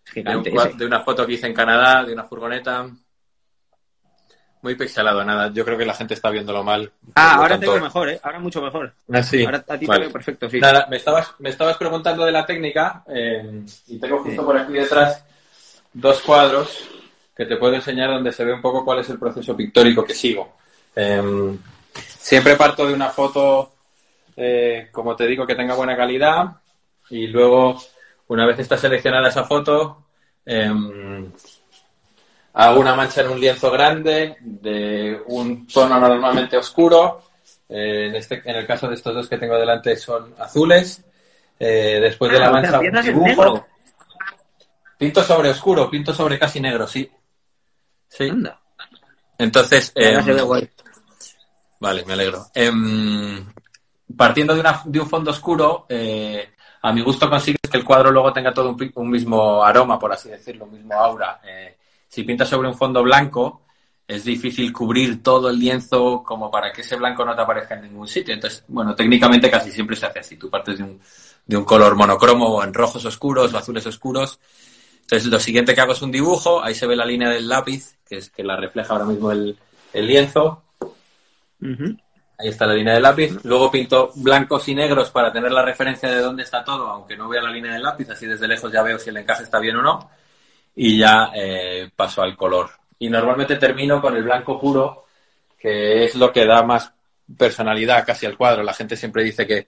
[0.05, 2.89] Gigante, de, una foto que hice en Canadá, de una furgoneta.
[4.61, 5.51] Muy pixelado, nada.
[5.53, 6.91] Yo creo que la gente está viéndolo mal.
[7.15, 8.19] Ah, ahora tengo mejor, ¿eh?
[8.23, 8.93] Ahora mucho mejor.
[9.11, 9.45] Ah, sí.
[9.45, 10.59] Ahora a ti te veo perfecto, sí.
[10.59, 14.73] Nada, me estabas, me estabas preguntando de la técnica eh, y tengo justo por aquí
[14.73, 15.23] detrás
[15.93, 16.89] dos cuadros
[17.35, 20.15] que te puedo enseñar donde se ve un poco cuál es el proceso pictórico que
[20.15, 20.57] sigo.
[20.95, 21.57] Em,
[21.93, 23.76] siempre parto de una foto
[24.37, 26.57] eh, como te digo, que tenga buena calidad
[27.09, 27.81] y luego,
[28.27, 30.05] una vez está seleccionada esa foto,
[30.45, 31.31] em,
[32.53, 37.23] hago una mancha en un lienzo grande de un tono normalmente oscuro.
[37.69, 41.03] Eh, en, este, en el caso de estos dos que tengo delante son azules.
[41.59, 43.65] Eh, después de la ah, mancha, dibujo.
[44.97, 47.09] Pinto sobre oscuro, pinto sobre casi negro, sí.
[48.07, 48.31] Sí.
[49.37, 49.91] Entonces.
[49.95, 50.23] Em,
[51.79, 52.47] vale, me alegro.
[52.53, 53.45] Em,
[54.15, 56.49] partiendo de, una, de un fondo oscuro, eh,
[56.81, 60.29] a mi gusto consigues que el cuadro luego tenga todo un, mismo aroma, por así
[60.29, 61.41] decirlo, un mismo aura.
[61.43, 63.61] Eh, si pintas sobre un fondo blanco,
[64.07, 67.83] es difícil cubrir todo el lienzo como para que ese blanco no te aparezca en
[67.83, 68.33] ningún sitio.
[68.33, 70.37] Entonces, bueno, técnicamente casi siempre se hace así.
[70.37, 71.01] Tú partes de un,
[71.45, 74.39] de un color monocromo o en rojos oscuros o azules oscuros.
[75.01, 76.63] Entonces, lo siguiente que hago es un dibujo.
[76.63, 79.57] Ahí se ve la línea del lápiz, que es que la refleja ahora mismo el,
[79.91, 80.63] el lienzo.
[82.39, 83.31] Ahí está la línea del lápiz.
[83.43, 87.27] Luego pinto blancos y negros para tener la referencia de dónde está todo, aunque no
[87.27, 89.75] vea la línea del lápiz, así desde lejos ya veo si el encaje está bien
[89.77, 90.09] o no.
[90.75, 92.69] Y ya eh, paso al color.
[92.99, 95.05] Y normalmente termino con el blanco puro,
[95.57, 96.91] que es lo que da más
[97.35, 98.61] personalidad casi al cuadro.
[98.61, 99.67] La gente siempre dice que,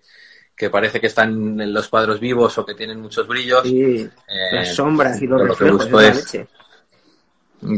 [0.56, 3.64] que parece que están en los cuadros vivos o que tienen muchos brillos.
[3.64, 4.10] Sí, eh,
[4.52, 5.88] las sombras y los reflejos.
[6.32, 6.48] que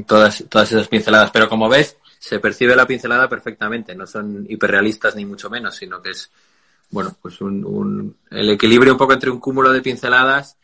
[0.05, 1.31] todas, todas esas pinceladas.
[1.31, 3.95] Pero como ves, se percibe la pincelada perfectamente.
[3.95, 6.29] No son hiperrealistas ni mucho menos, sino que es,
[6.91, 10.55] bueno, pues un, el equilibrio un poco entre un cúmulo de pinceladas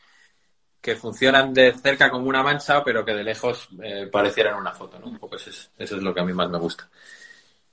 [0.79, 4.99] que funcionan de cerca como una mancha, pero que de lejos eh, parecieran una foto,
[4.99, 5.07] ¿no?
[5.07, 6.87] Un poco eso es, eso es lo que a mí más me gusta.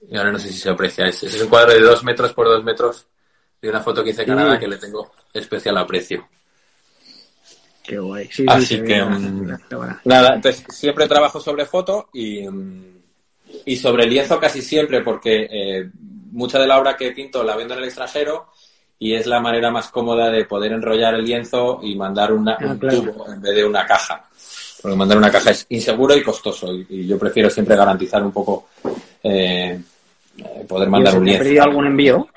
[0.08, 1.04] Y ahora no sé si se aprecia.
[1.04, 3.06] Ese es un cuadro de dos metros por dos metros
[3.60, 6.26] de una foto que hice en Canadá que le tengo especial aprecio.
[7.82, 8.30] Qué guay.
[8.32, 9.58] Sí, Así que, mm,
[10.04, 13.03] nada, entonces siempre trabajo sobre foto y, mm,
[13.66, 15.90] y sobre el lienzo casi siempre, porque eh,
[16.32, 18.48] mucha de la obra que pinto la vendo en el extranjero
[18.98, 22.66] y es la manera más cómoda de poder enrollar el lienzo y mandar una, ah,
[22.66, 24.24] un tubo en vez de una caja.
[24.80, 28.68] Porque mandar una caja es inseguro y costoso y, yo prefiero siempre garantizar un poco
[29.22, 29.80] eh,
[30.68, 31.42] poder mandar un lienzo.
[31.42, 32.28] ¿Has pedido algún envío?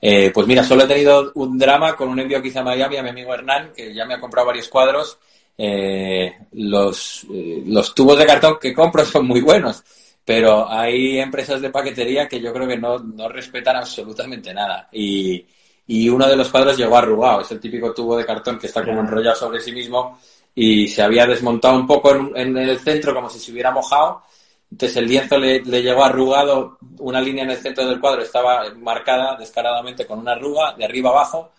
[0.00, 2.98] Eh, pues mira, solo he tenido un drama con un envío que hice a Miami
[2.98, 5.18] a mi amigo Hernán, que ya me ha comprado varios cuadros.
[5.60, 7.26] Eh, los,
[7.66, 9.82] los tubos de cartón que compro son muy buenos,
[10.24, 14.88] pero hay empresas de paquetería que yo creo que no, no respetan absolutamente nada.
[14.92, 15.44] Y,
[15.86, 18.84] y, uno de los cuadros llegó arrugado, es el típico tubo de cartón que está
[18.84, 20.18] como enrollado sobre sí mismo
[20.54, 24.22] y se había desmontado un poco en, en el centro como si se hubiera mojado.
[24.70, 28.68] Entonces el lienzo le, le, llegó arrugado, una línea en el centro del cuadro estaba
[28.74, 31.52] marcada descaradamente con una arruga de arriba abajo,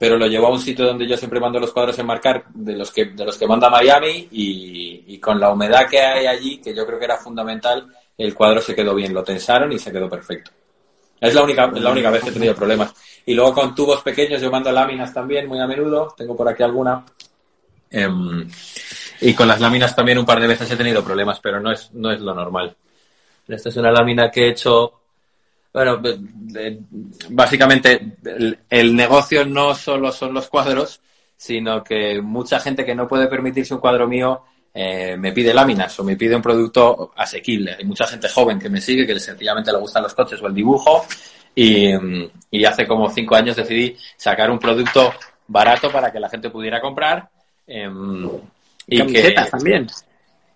[0.00, 2.74] pero lo llevó a un sitio donde yo siempre mando los cuadros en marcar, de
[2.74, 6.74] los que, de los que manda Miami, y, con la humedad que hay allí, que
[6.74, 7.86] yo creo que era fundamental,
[8.16, 10.52] el cuadro se quedó bien, lo tensaron y se quedó perfecto.
[11.20, 12.94] Es la única, la única vez que he tenido problemas.
[13.26, 16.62] Y luego con tubos pequeños yo mando láminas también muy a menudo, tengo por aquí
[16.62, 17.04] alguna.
[17.90, 18.48] Em,
[19.20, 21.92] y con las láminas también un par de veces he tenido problemas, pero no es,
[21.92, 22.74] no es lo normal.
[23.46, 24.99] Esta es una lámina que he hecho.
[25.72, 26.02] Bueno,
[27.28, 28.16] básicamente
[28.68, 31.00] el, negocio no solo son los cuadros,
[31.36, 34.42] sino que mucha gente que no puede permitirse un cuadro mío
[34.74, 37.76] eh, me pide láminas o me pide un producto asequible.
[37.78, 40.54] Hay mucha gente joven que me sigue, que sencillamente le gustan los coches o el
[40.54, 41.04] dibujo.
[41.54, 41.92] Y,
[42.64, 45.12] hace como cinco años decidí sacar un producto
[45.46, 47.28] barato para que la gente pudiera comprar.
[47.66, 48.28] Em,
[48.86, 49.86] y camisetas también.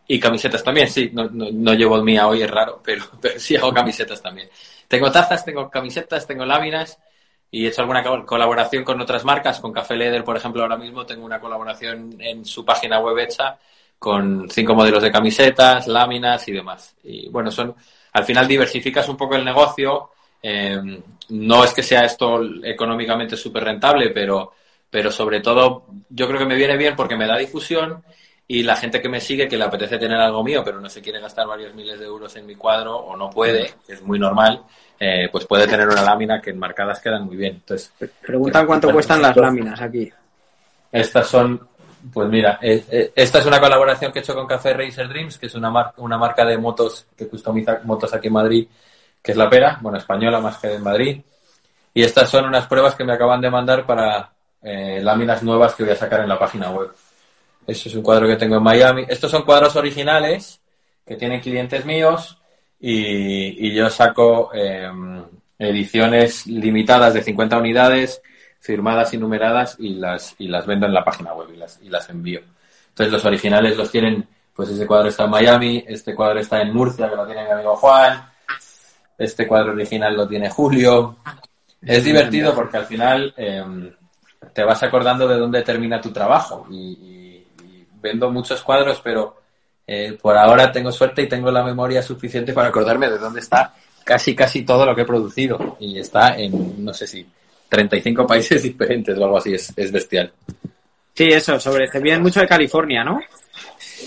[0.07, 1.11] Y camisetas también, sí.
[1.13, 4.49] No, no, llevo el mía hoy, es raro, pero, pero sí hago camisetas también.
[4.89, 6.99] Tengo tazas, tengo camisetas, tengo láminas
[7.51, 9.61] y he hecho alguna colaboración con otras marcas.
[9.61, 13.59] Con Café Leder, por ejemplo, ahora mismo tengo una colaboración en su página web hecha
[13.99, 16.95] con cinco modelos de camisetas, láminas y demás.
[17.05, 17.75] Y bueno, son
[18.13, 20.11] al final diversificas un poco el negocio.
[20.43, 20.79] Eh,
[21.31, 24.53] no es que sea esto económicamente súper rentable, pero,
[24.91, 28.05] pero sobre todo yo creo que me viene bien porque me da difusión
[28.47, 31.01] y la gente que me sigue que le apetece tener algo mío, pero no se
[31.01, 34.63] quiere gastar varios miles de euros en mi cuadro o no puede, es muy normal,
[35.01, 37.55] eh, pues puede tener una lámina que enmarcadas quedan muy bien.
[37.55, 40.13] Entonces, Preguntan cuánto cuestan las láminas aquí.
[40.93, 41.69] Estas son
[42.13, 45.39] pues mira, eh, eh, esta es una colaboración que he hecho con Café Racer Dreams,
[45.39, 48.69] que es una, una marca de motos que customiza motos aquí en Madrid,
[49.23, 51.23] que es la pera, bueno, española más que en Madrid.
[51.95, 55.85] Y estas son unas pruebas que me acaban de mandar para eh, láminas nuevas que
[55.85, 56.91] voy a sacar en la página web.
[57.67, 59.05] Eso es un cuadro que tengo en Miami.
[59.09, 60.61] Estos son cuadros originales
[61.07, 62.39] que tienen clientes míos
[62.81, 65.23] y, y yo saco em,
[65.59, 68.21] ediciones limitadas de 50 unidades
[68.59, 71.89] firmadas y numeradas y las, y las vendo en la página web y las, y
[71.89, 72.41] las envío.
[72.89, 76.73] Entonces los originales los tienen, pues ese cuadro está en Miami, este cuadro está en
[76.73, 78.25] Murcia, que lo tiene mi amigo Juan,
[79.19, 81.17] este cuadro original lo tiene Julio.
[81.83, 83.93] Es divertido porque al final em,
[84.53, 87.24] te vas acordando de dónde termina tu trabajo y,
[88.05, 89.37] vendo muchos cuadros, pero
[89.87, 93.75] eh, por ahora tengo suerte y tengo la memoria suficiente para acordarme de dónde está
[94.05, 97.27] casi casi todo lo que he producido y está en, no sé si
[97.71, 100.31] 35 países diferentes o algo así, es, bestial.
[101.15, 103.21] Sí, eso, sobre, te piden mucho de California, ¿no?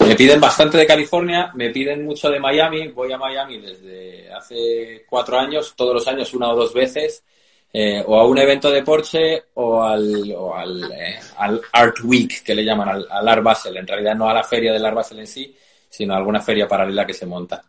[0.05, 5.05] Me piden bastante de California, me piden mucho de Miami, voy a Miami desde hace
[5.09, 7.23] cuatro años, todos los años una o dos veces,
[7.71, 11.19] eh, o a un evento de Porsche o al, o al, eh,
[11.71, 14.85] Art Week, que le llaman, al, Art Basel, en realidad no a la feria del
[14.85, 15.55] Art Basel en sí,
[15.89, 17.63] sino a alguna feria paralela que se monta.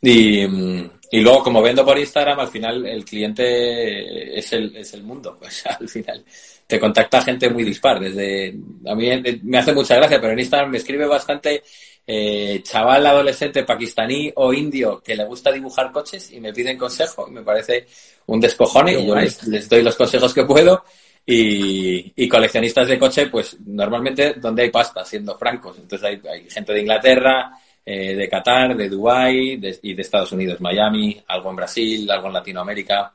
[0.00, 5.02] Y, y luego, como vendo por Instagram, al final el cliente es el, es el
[5.02, 5.36] mundo.
[5.38, 6.24] Pues al final
[6.66, 8.00] te contacta gente muy dispar.
[8.00, 8.54] Desde,
[8.86, 9.10] a mí
[9.42, 11.62] me hace mucha gracia, pero en Instagram me escribe bastante
[12.06, 17.26] eh, chaval adolescente pakistaní o indio que le gusta dibujar coches y me piden consejo.
[17.28, 17.86] Y me parece
[18.26, 20.84] un descojone y yo les, doy los consejos que puedo.
[21.24, 25.78] Y, y, coleccionistas de coche, pues normalmente donde hay pasta, siendo francos.
[25.78, 27.52] Entonces hay, hay gente de Inglaterra,
[27.84, 32.32] eh, de Qatar, de Dubái y de Estados Unidos, Miami, algo en Brasil, algo en
[32.32, 33.12] Latinoamérica.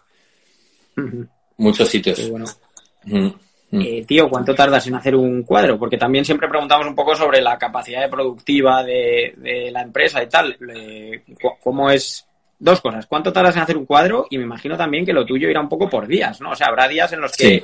[1.58, 2.32] Muchos sitios.
[3.72, 5.78] Eh, tío, ¿cuánto tardas en hacer un cuadro?
[5.78, 10.58] Porque también siempre preguntamos un poco sobre la capacidad productiva de, la empresa y tal.
[11.62, 12.26] ¿Cómo es?
[12.60, 13.06] Dos cosas.
[13.06, 14.26] ¿Cuánto tardas en hacer un cuadro?
[14.30, 16.52] Y me imagino también que lo tuyo irá un poco por días, ¿no?
[16.52, 17.64] O sea, habrá días en los que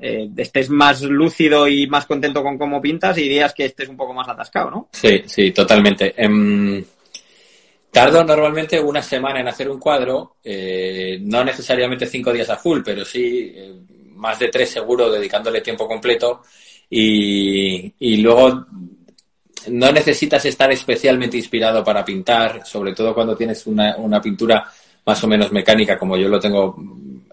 [0.00, 3.96] eh, estés más lúcido y más contento con cómo pintas y días que estés un
[3.96, 4.88] poco más atascado, ¿no?
[4.92, 6.14] Sí, sí, totalmente.
[6.16, 6.84] Em,
[7.90, 12.82] tardo normalmente una semana en hacer un cuadro, eh, no necesariamente cinco días a full,
[12.84, 13.74] pero sí eh,
[14.18, 16.42] más de tres seguro dedicándole tiempo completo
[16.90, 18.66] y, y luego
[19.70, 24.70] no necesitas estar especialmente inspirado para pintar, sobre todo cuando tienes una, una pintura
[25.04, 26.76] más o menos mecánica como yo lo tengo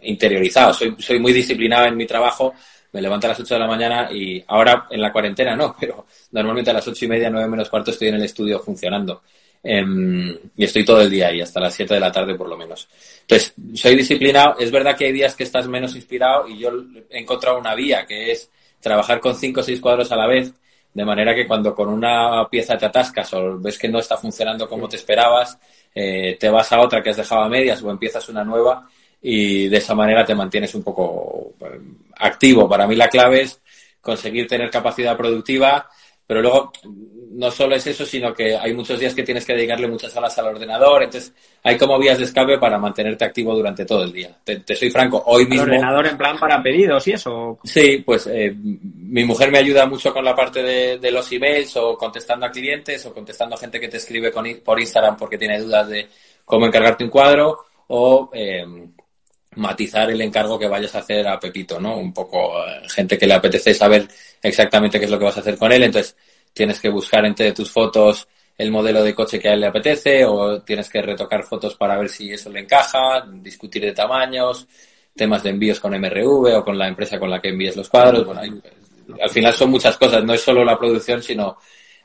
[0.02, 0.74] interiorizado.
[0.74, 2.54] Soy, soy muy disciplinado en mi trabajo,
[2.92, 6.06] me levanto a las 8 de la mañana y ahora en la cuarentena no, pero
[6.32, 9.22] normalmente a las ocho y media, nueve menos cuarto estoy en el estudio funcionando.
[9.68, 12.56] Em, y estoy todo el día ahí, hasta las 7 de la tarde por lo
[12.56, 12.88] menos.
[13.22, 14.58] Entonces, soy disciplinado.
[14.60, 16.70] Es verdad que hay días que estás menos inspirado y yo
[17.10, 20.54] he encontrado una vía que es trabajar con cinco o seis cuadros a la vez,
[20.94, 24.70] de manera que cuando con una pieza te atascas o ves que no está funcionando
[24.70, 25.58] como te esperabas,
[25.96, 28.88] eh, te vas a otra que has dejado a medias o empiezas una nueva
[29.20, 31.80] y de esa manera te mantienes un poco eh,
[32.20, 32.70] activo.
[32.70, 33.60] Para mí la clave es
[34.00, 35.90] conseguir tener capacidad productiva,
[36.28, 36.72] pero luego
[37.36, 40.38] no solo es eso, sino que hay muchos días que tienes que dedicarle muchas horas
[40.38, 44.30] al ordenador, entonces hay como vías de escape para mantenerte activo durante todo el día.
[44.44, 45.64] Te, soy franco, hoy mismo...
[45.64, 47.60] ordenador en plan para pedidos y eso?
[47.64, 51.98] Sí, pues eh, mi mujer me ayuda mucho con la parte de, los emails o
[51.98, 54.32] contestando a clientes o contestando a gente que te escribe
[54.64, 56.08] por Instagram porque tiene dudas de
[56.46, 58.30] cómo encargarte un cuadro o...
[58.34, 58.66] Eh,
[59.58, 61.98] matizar el encargo que vayas a hacer a Pepito, ¿no?
[61.98, 64.06] Un poco eh, gente que le apetece saber
[64.42, 66.14] exactamente qué es lo que vas a hacer con él, entonces
[66.56, 70.24] tienes que buscar entre tus fotos el modelo de coche que a él le apetece
[70.24, 74.66] o tienes que retocar fotos para ver si eso le encaja, discutir de tamaños,
[75.14, 78.26] temas de envíos con MRV o con la empresa con la que envíes los cuadros.
[78.26, 78.42] Bueno,
[79.22, 81.58] al final son muchas cosas, no es solo la producción, sino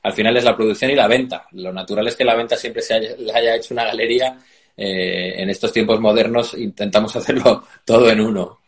[0.03, 1.47] al final es la producción y la venta.
[1.53, 4.37] Lo natural es que la venta siempre se haya, haya hecho una galería.
[4.77, 8.60] Eh, en estos tiempos modernos intentamos hacerlo todo en uno.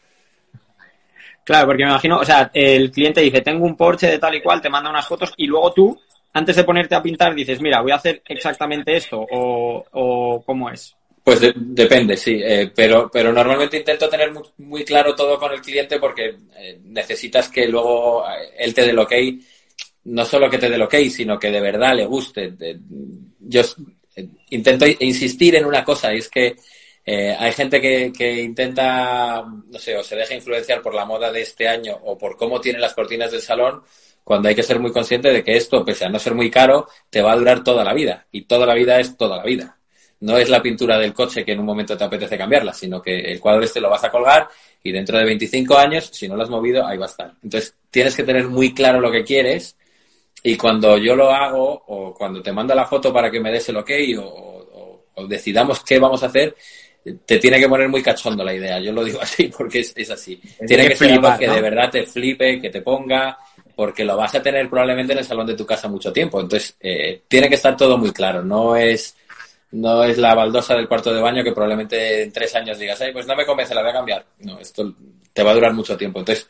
[1.44, 4.42] Claro, porque me imagino, o sea, el cliente dice, tengo un Porsche de tal y
[4.42, 6.00] cual, te manda unas fotos y luego tú,
[6.32, 10.70] antes de ponerte a pintar, dices, mira, voy a hacer exactamente esto o, o cómo
[10.70, 10.94] es.
[11.24, 16.00] Pues depende, sí, eh, pero, pero normalmente intento tener muy, claro todo con el cliente
[16.00, 19.12] porque eh, necesitas que luego eh, él te dé el ok,
[20.06, 22.54] no solo que te dé el ok, sino que de verdad le guste.
[23.38, 23.62] Yo
[24.50, 26.56] intento insistir en una cosa, y es que
[27.04, 31.42] eh, hay gente que, intenta, no sé, o se deja influenciar por la moda de
[31.42, 33.82] este año o por cómo tienen las cortinas del salón,
[34.22, 36.86] cuando hay que ser muy consciente de que esto, pese a no ser muy caro,
[37.10, 38.26] te va a durar toda la vida.
[38.30, 39.78] Y toda la vida es toda la vida.
[40.20, 43.18] No es la pintura del coche que en un momento te apetece cambiarla, sino que
[43.18, 44.48] el cuadro este lo vas a colgar
[44.80, 47.32] y dentro de 25 años, si no lo has movido, ahí va a estar.
[47.42, 49.76] Entonces, tienes que tener muy claro lo que quieres
[50.44, 53.68] y cuando yo lo hago o cuando te mando la foto para que me des
[53.70, 54.52] el ok o
[55.26, 56.54] decidamos qué vamos a hacer,
[57.24, 58.78] te tiene que poner muy cachondo la idea.
[58.80, 60.40] Yo lo digo así porque es, así.
[60.66, 63.36] tiene que, ser algo que de verdad te flipe, que te ponga,
[63.74, 66.40] porque lo vas a tener probablemente en el salón de tu casa mucho tiempo.
[66.40, 68.42] Entonces, eh, tiene que estar todo muy claro.
[68.42, 69.16] No es,
[69.72, 73.12] no es la baldosa del cuarto de baño que probablemente en tres años digas, Ay,
[73.12, 74.24] pues no me convence, la voy a cambiar.
[74.40, 74.94] No, esto
[75.32, 76.20] te va a durar mucho tiempo.
[76.20, 76.46] Entonces,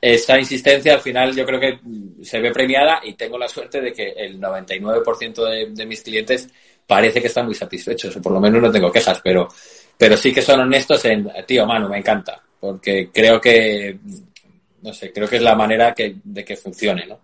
[0.00, 1.80] esa insistencia al final yo creo que
[2.22, 6.50] se ve premiada y tengo la suerte de que el 99% de, de mis clientes
[6.86, 9.48] parece que están muy satisfechos, o por lo menos no tengo quejas, pero,
[9.96, 13.98] pero sí que son honestos en, tío, mano, me encanta, porque creo que,
[14.82, 17.20] no sé, creo que es la manera que, de que funcione, ¿no?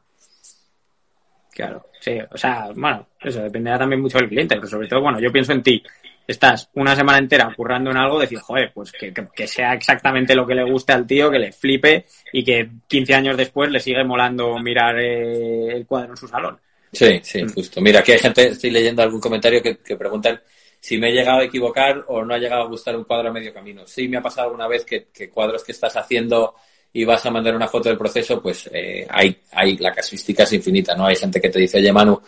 [1.52, 5.20] Claro, sí, o sea, bueno, eso dependerá también mucho del cliente, pero sobre todo, bueno,
[5.20, 5.82] yo pienso en ti.
[6.26, 10.46] Estás una semana entera currando en algo, decir, joder, pues que, que, sea exactamente lo
[10.46, 14.04] que le guste al tío, que le flipe y que 15 años después le sigue
[14.04, 16.56] molando mirar eh, el cuadro en su salón.
[16.92, 17.52] Sí, sí, mm.
[17.54, 17.80] justo.
[17.80, 20.40] Mira, aquí hay gente, estoy leyendo algún comentario que, preguntan
[20.78, 23.32] si me he llegado a equivocar o no ha llegado a gustar un cuadro a
[23.32, 23.86] medio camino.
[23.86, 26.54] Sí, me ha pasado alguna vez que, cuadros que estás haciendo
[26.92, 30.52] y vas a mandar una foto del proceso, pues eh, hay, hay, la casuística es
[30.54, 31.06] infinita, ¿no?
[31.06, 32.20] Hay gente que te dice, oye, Manu,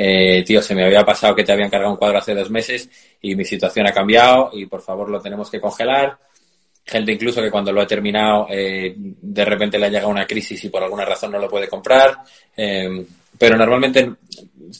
[0.00, 2.88] eh, tío, se me había pasado que te habían cargado un cuadro hace dos meses
[3.20, 6.18] y mi situación ha cambiado y por favor lo tenemos que congelar.
[6.84, 10.62] Gente incluso que cuando lo ha terminado eh, de repente le ha llegado una crisis
[10.64, 12.16] y por alguna razón no lo puede comprar.
[13.38, 14.14] Pero normalmente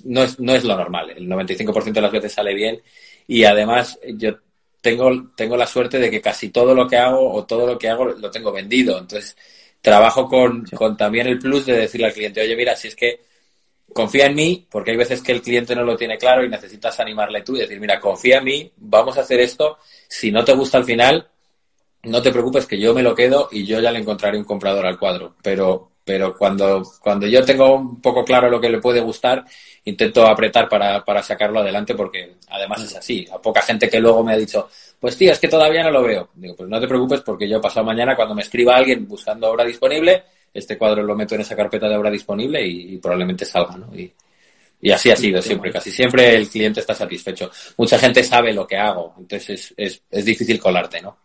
[0.04, 1.10] no es, no es lo normal.
[1.10, 2.80] El 95% de las veces sale bien
[3.26, 4.36] y además yo
[4.80, 7.88] tengo, tengo la suerte de que casi todo lo que hago o todo lo que
[7.88, 8.98] hago lo tengo vendido.
[8.98, 9.36] Entonces,
[9.80, 13.20] trabajo con, con también el plus de decirle al cliente, oye, mira, si es que
[13.92, 17.00] confía en mí, porque hay veces que el cliente no lo tiene claro y necesitas
[17.00, 19.78] animarle tú y decir, mira, confía en mí, vamos a hacer esto.
[20.08, 21.28] Si no te gusta al final,
[22.04, 24.86] no te preocupes que yo me lo quedo y yo ya le encontraré un comprador
[24.86, 25.36] al cuadro.
[25.42, 29.44] Pero, pero cuando, cuando yo tengo un poco claro lo que le puede gustar,
[29.84, 33.28] intento apretar para, para sacarlo adelante porque además es así.
[33.30, 36.02] A poca gente que luego me ha dicho, pues tío, es que todavía no lo
[36.02, 36.30] veo.
[36.34, 39.66] Digo, pues no te preocupes porque yo pasado mañana cuando me escriba alguien buscando obra
[39.66, 40.22] disponible,
[40.54, 43.94] este cuadro lo meto en esa carpeta de obra disponible y, probablemente salga, ¿no?
[43.94, 44.10] Y,
[44.80, 47.50] y así ha sido siempre, casi siempre el cliente está satisfecho.
[47.76, 51.18] Mucha gente sabe lo que hago, entonces es, es, es difícil colarte, ¿no?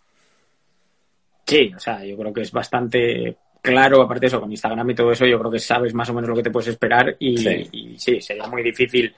[1.45, 4.95] Sí, o sea, yo creo que es bastante claro, aparte de eso, con Instagram y
[4.95, 7.37] todo eso, yo creo que sabes más o menos lo que te puedes esperar y
[7.97, 9.15] sí, sería muy difícil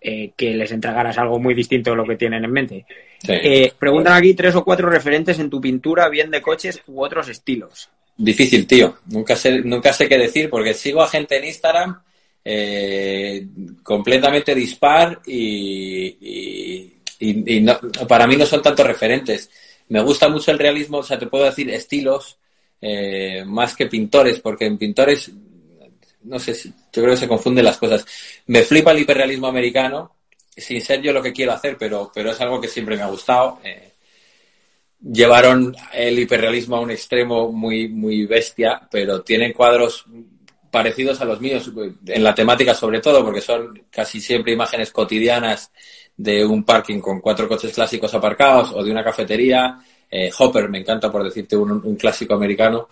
[0.00, 2.86] eh, que les entregaras algo muy distinto de lo que tienen en mente.
[3.28, 7.28] Eh, preguntan aquí tres o cuatro referentes en tu pintura, bien de coches u otros
[7.28, 7.90] estilos.
[8.16, 8.98] Difícil, tío.
[9.06, 12.00] Nunca sé, nunca sé qué decir porque sigo a gente en Instagram
[12.44, 13.46] eh,
[13.82, 16.94] completamente dispar y,
[18.08, 19.50] para mí no son tantos referentes.
[19.88, 22.38] Me gusta mucho el realismo, o sea, te puedo decir estilos
[23.46, 25.30] más que pintores, porque en pintores
[26.22, 28.04] no sé, si, yo creo que se confunden las cosas.
[28.46, 30.16] Me flipa el hiperrealismo americano,
[30.56, 33.08] sin ser yo lo que quiero hacer, pero, pero es algo que siempre me ha
[33.08, 33.58] gustado.
[33.64, 33.92] Eh,
[35.00, 40.04] llevaron el hiperrealismo a un extremo muy, muy bestia, pero tienen cuadros
[40.70, 41.70] parecidos a los míos,
[42.06, 45.72] en la temática sobre todo, porque son casi siempre imágenes cotidianas
[46.16, 49.78] de un parking con cuatro coches clásicos aparcados o de una cafetería.
[50.10, 52.88] Eh, Hopper, me encanta por decirte un clásico americano.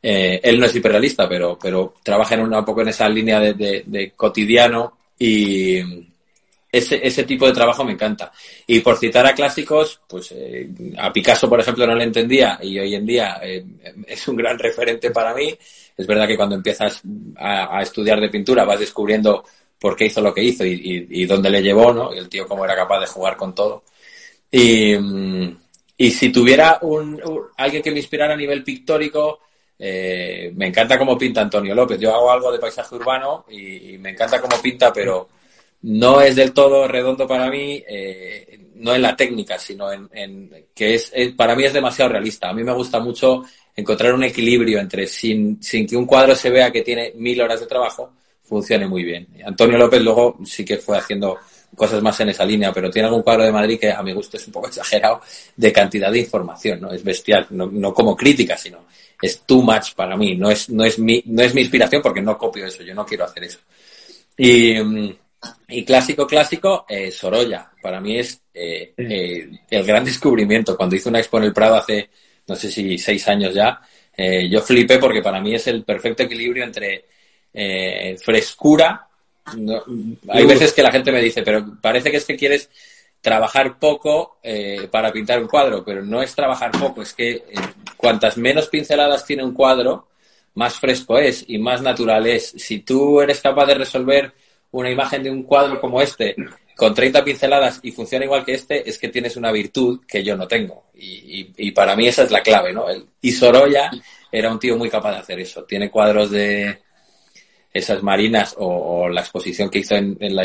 [0.00, 4.12] Eh, él no es hiperrealista, pero, pero trabaja en un poco en esa línea de,
[4.14, 5.78] cotidiano y
[6.70, 8.30] ese, ese, tipo de trabajo me encanta.
[8.66, 12.78] Y por citar a clásicos, pues eh, a Picasso, por ejemplo, no le entendía y
[12.78, 13.40] hoy en día
[14.06, 15.56] es un gran referente para mí.
[15.96, 17.02] Es verdad que cuando empiezas
[17.36, 19.44] a, estudiar de pintura vas descubriendo
[19.80, 22.14] por qué hizo lo que hizo y, dónde le llevó, ¿no?
[22.14, 23.82] Y el tío cómo era capaz de jugar con todo.
[24.50, 24.94] Y,
[26.00, 27.20] y si tuviera un,
[27.56, 29.40] alguien que me inspirara a nivel pictórico,
[29.76, 31.98] eh, me encanta cómo pinta Antonio López.
[31.98, 35.28] Yo hago algo de paisaje urbano y, me encanta cómo pinta, pero
[35.82, 40.94] no es del todo redondo para mí, eh, no en la técnica, sino en, que
[40.94, 42.48] es, para mí es demasiado realista.
[42.48, 43.42] A mí me gusta mucho
[43.74, 47.58] encontrar un equilibrio entre sin, sin que un cuadro se vea que tiene mil horas
[47.58, 48.12] de trabajo,
[48.44, 49.26] funcione muy bien.
[49.44, 51.38] Antonio López luego sí que fue haciendo
[51.74, 54.36] cosas más en esa línea, pero tiene algún cuadro de Madrid que a mi gusto
[54.36, 55.20] es un poco exagerado
[55.56, 56.92] de cantidad de información, ¿no?
[56.92, 58.86] Es bestial, no, no como crítica, sino
[59.20, 62.22] es too much para mí, no es, no es, mi, no es mi inspiración porque
[62.22, 63.58] no copio eso, yo no quiero hacer eso.
[64.36, 65.14] Y, mm,
[65.68, 70.76] y clásico, clásico, eh, Sorolla, para mí es eh, eh, el gran descubrimiento.
[70.76, 72.10] Cuando hice una expo en el Prado hace,
[72.46, 73.80] no sé si seis años ya,
[74.50, 77.04] yo flipé porque para mí es el perfecto equilibrio entre
[78.20, 79.07] frescura.
[80.28, 82.70] Hay veces que la gente me dice, pero parece que es que quieres
[83.20, 87.44] trabajar poco eh, para pintar un cuadro, pero no es trabajar poco, es que eh,
[87.96, 90.08] cuantas menos pinceladas tiene un cuadro,
[90.54, 92.52] más fresco es y más natural es.
[92.56, 94.32] Si tú eres capaz de resolver
[94.72, 96.34] una imagen de un cuadro como este
[96.76, 100.36] con 30 pinceladas y funciona igual que este, es que tienes una virtud que yo
[100.36, 100.84] no tengo.
[100.94, 102.86] Y, para mí esa es la clave, ¿no?
[103.20, 103.90] y Sorolla
[104.30, 105.64] era un tío muy capaz de hacer eso.
[105.64, 106.78] Tiene cuadros de,
[107.72, 110.44] esas marinas o, la exposición que hizo en, la,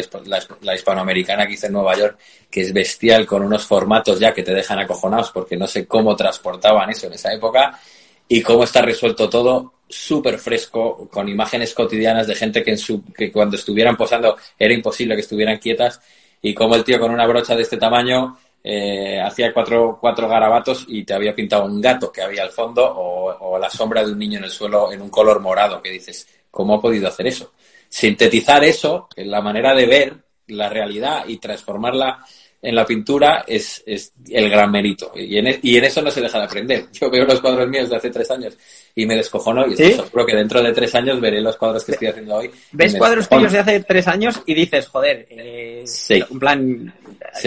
[0.76, 2.18] hispanoamericana que hizo en Nueva York,
[2.50, 6.16] que es bestial con unos formatos ya que te dejan acojonados porque no sé cómo
[6.16, 7.80] transportaban eso en esa época
[8.28, 13.04] y cómo está resuelto todo súper fresco, con imágenes cotidianas de gente que, en su,
[13.14, 16.02] que cuando estuvieran posando era imposible que estuvieran quietas
[16.42, 20.86] y cómo el tío con una brocha de este tamaño eh, hacía cuatro, cuatro garabatos
[20.88, 24.12] y te había pintado un gato que había al fondo o, o, la sombra de
[24.12, 27.26] un niño en el suelo en un color morado que dices, ¿Cómo ha podido hacer
[27.26, 27.52] eso?
[27.90, 30.14] Sintetizar eso, en la manera de ver
[30.50, 32.24] la realidad y transformarla
[32.62, 35.12] en la pintura es, el gran mérito.
[35.16, 36.86] Y en, e, y en, eso no se deja de aprender.
[36.94, 38.56] Yo veo los cuadros míos de hace tres años
[38.94, 39.98] y me descojono y ¿Sí?
[40.12, 42.52] creo que dentro de tres años veré los cuadros que estoy haciendo hoy.
[42.72, 46.94] ¿Ves cuadros tuyos de hace tres años y dices, joder, eh, en plan,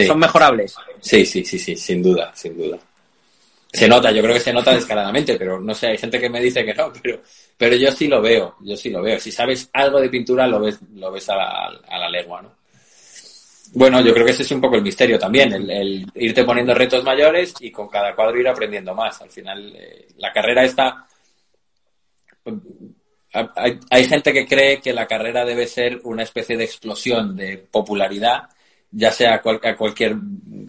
[0.04, 0.74] son mejorables?
[1.00, 2.76] Sí, sí, sí, sí, sin duda, sin duda.
[3.72, 6.40] Se nota, yo creo que se nota descaradamente, pero no sé, hay gente que me
[6.40, 7.20] dice que no, pero,
[7.56, 9.18] pero yo sí lo veo, yo sí lo veo.
[9.18, 12.56] Si sabes algo de pintura, lo ves, lo ves a la, a la legua, ¿no?
[13.72, 17.04] Bueno, yo creo que ese es un poco el misterio también, el, irte poniendo retos
[17.04, 19.20] mayores y con cada cuadro ir aprendiendo más.
[19.20, 21.06] Al final, eh, la carrera está...
[23.32, 27.58] Hay, hay, gente que cree que la carrera debe ser una especie de explosión de
[27.58, 28.44] popularidad,
[28.90, 30.16] ya sea a, cualquier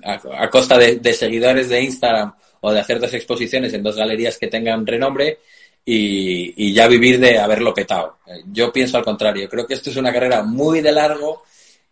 [0.03, 4.37] a, costa de, de, seguidores de Instagram o de hacer dos exposiciones en dos galerías
[4.37, 5.39] que tengan renombre
[5.85, 8.17] y, ya vivir de haberlo petado.
[8.51, 11.43] Yo pienso al contrario, creo que esto es una carrera muy de largo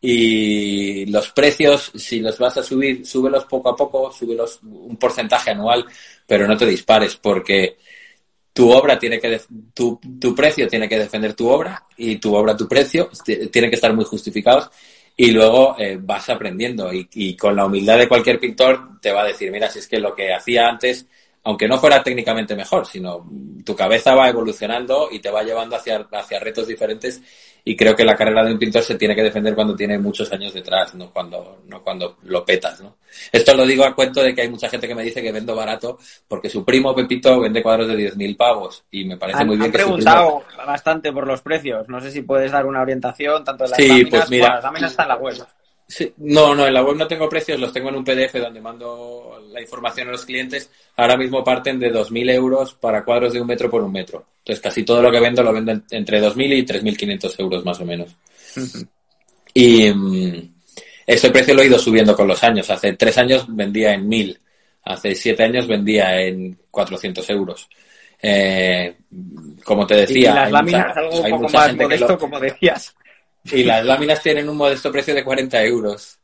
[0.01, 5.51] y los precios, si los vas a subir, súbelos poco a poco, súbelos un porcentaje
[5.51, 5.85] anual,
[6.27, 7.77] pero no te dispares porque
[8.51, 9.41] tu obra tiene que,
[9.73, 13.09] tu, tu precio tiene que defender tu obra y tu obra, tu precio,
[13.51, 14.69] tiene que estar muy justificados
[15.15, 16.93] y luego eh, vas aprendiendo.
[16.93, 19.87] Y, y, con la humildad de cualquier pintor te va a decir, mira, si es
[19.87, 21.07] que lo que hacía antes
[21.45, 23.29] aunque no fuera técnicamente mejor, sino
[23.63, 27.21] tu cabeza va evolucionando y te va llevando hacia, hacia retos diferentes
[27.67, 30.31] y creo que la carrera de un pintor se tiene que defender cuando tiene muchos
[30.31, 32.97] años detrás, no cuando, no cuando lo petas, ¿no?
[33.31, 35.55] Esto lo digo a cuento de que hay mucha gente que me dice que vendo
[35.55, 35.97] barato
[36.27, 39.79] porque su primo Pepito vende cuadros de 10.000 pavos y me parece muy bien que
[39.79, 43.79] preguntado bastante por los precios, no sé si puedes dar una orientación tanto en las
[43.79, 45.35] sí, pues mira, está en la web.
[45.87, 48.59] Sí, no, no, en la web no tengo precios, los tengo en un PDF donde
[48.59, 50.69] mando la información a los clientes.
[50.97, 54.25] Ahora mismo parten de 2.000 euros para cuadros de un metro por un metro.
[54.39, 57.85] Entonces, casi todo lo que vendo lo vendo entre 2.000 y 3.500 euros más o
[57.85, 58.15] menos.
[59.53, 60.55] Y mm,
[61.05, 62.69] ese precio lo he ido subiendo con los años.
[62.71, 64.39] Hace tres años vendía en 1.000.
[64.85, 67.69] Hace siete años vendía en 400 euros.
[68.21, 68.95] Eh,
[69.63, 70.31] como te decía.
[70.31, 72.95] Y las láminas algo un poco más modesto, como decías.
[73.51, 76.19] Y las láminas tienen un modesto precio de 40 euros.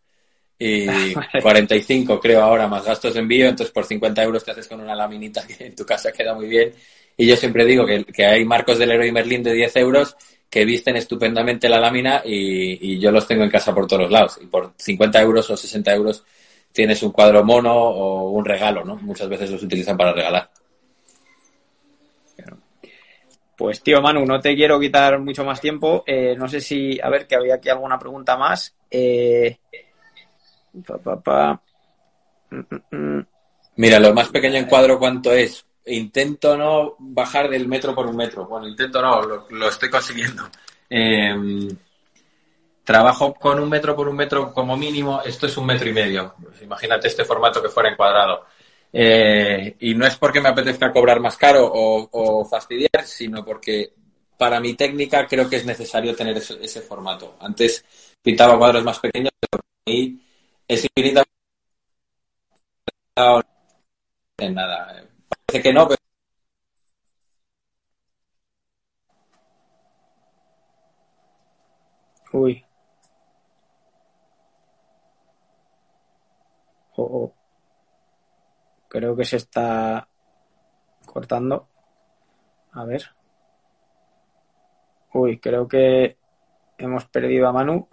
[0.58, 0.88] Y
[1.42, 3.48] 45 creo ahora, más gastos de envío.
[3.48, 6.48] Entonces por 50 euros te haces con una laminita que en tu casa queda muy
[6.48, 6.74] bien.
[7.18, 10.16] Y yo siempre digo que, hay marcos del Leroy Merlin de 10 euros
[10.50, 14.40] que visten estupendamente la lámina y, yo los tengo en casa por todos lados.
[14.42, 16.24] Y por 50 euros o 60 euros
[16.72, 18.96] tienes un cuadro mono o un regalo, ¿no?
[18.98, 20.50] Muchas veces los utilizan para regalar.
[23.62, 26.04] Pues tío Manu, no te quiero quitar mucho más tiempo.
[26.08, 28.74] Eh, no sé si, a ver, que había aquí alguna pregunta más.
[28.90, 29.56] Eh,
[32.50, 33.26] mm, mm, mm.
[33.76, 35.64] Mira, lo más pequeño en cuadro, ¿cuánto es?
[35.86, 38.48] Intento no bajar del metro por un metro.
[38.48, 40.50] Bueno, intento no, lo, estoy consiguiendo.
[40.90, 41.70] Em,
[42.84, 45.22] trabajo con un metro por un metro como mínimo.
[45.24, 46.34] Esto es un metro y medio.
[46.64, 48.44] Imagínate este formato que fuera en cuadrado.
[48.94, 53.94] Eh, y no es porque me apetezca cobrar más caro o, fastidiar, sino porque
[54.38, 57.36] para mi técnica creo que es necesario tener ese, formato.
[57.40, 57.86] Antes
[58.22, 60.20] pintaba cuadros más pequeños, pero para
[60.68, 61.24] es infinita.
[64.38, 65.06] Nada.
[65.30, 66.02] Parece que no, pero.
[72.34, 72.64] Uy.
[76.98, 77.41] Oh, oh.
[78.92, 80.06] Creo que se está
[81.06, 81.70] cortando.
[82.74, 83.02] A ver.
[85.14, 86.18] Uy, creo que
[86.78, 87.88] hemos perdido a Manu.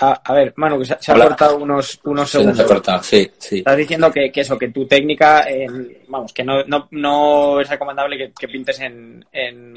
[0.00, 2.56] Ah, a ver, Manu, que se, ha cortado unos, unos segundos.
[2.56, 3.58] Se ha cortado, sí, sí.
[3.58, 5.46] Estás diciendo que, eso, que tu técnica,
[6.08, 9.24] vamos, que no, no, es recomendable que, pintes en,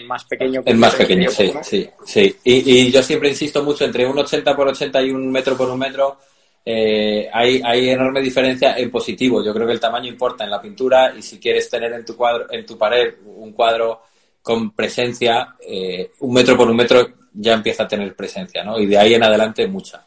[0.08, 0.64] más pequeño.
[0.66, 2.36] En más pequeño, sí, sí, sí.
[2.46, 5.70] Y, y, yo siempre insisto mucho entre un 80 por 80 y un metro por
[5.70, 6.18] un metro
[6.66, 9.44] eh, hay, hay, enorme diferencia en positivo.
[9.44, 12.16] Yo creo que el tamaño importa en la pintura y si quieres tener en tu
[12.16, 14.02] cuadro, en tu pared un cuadro
[14.42, 18.80] con presencia, eh, un metro por un metro ya empieza a tener presencia, ¿no?
[18.80, 20.06] Y de ahí en adelante mucha.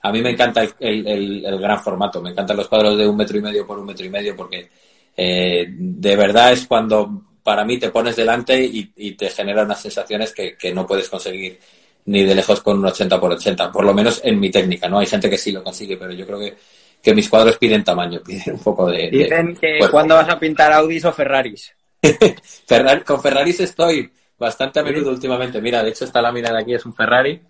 [0.00, 3.42] A mí me encanta el, gran formato, me encantan los cuadros de un metro y
[3.42, 4.68] medio por un metro y medio porque
[5.16, 10.32] eh, de verdad es cuando para mí te pones delante y, te genera unas sensaciones
[10.32, 11.58] que no puedes conseguir
[12.06, 14.98] ni de lejos con un 80 por 80, por lo menos en mi técnica, ¿no?
[14.98, 16.56] Hay gente que sí lo consigue, pero yo creo que,
[17.02, 19.08] que mis cuadros piden tamaño, piden un poco de...
[19.10, 21.74] Dicen que cuando vas a pintar Audis o Ferraris.
[23.06, 25.60] con Ferraris estoy bastante a menudo últimamente.
[25.60, 27.40] Mira, de hecho esta lámina de aquí es un Ferrari,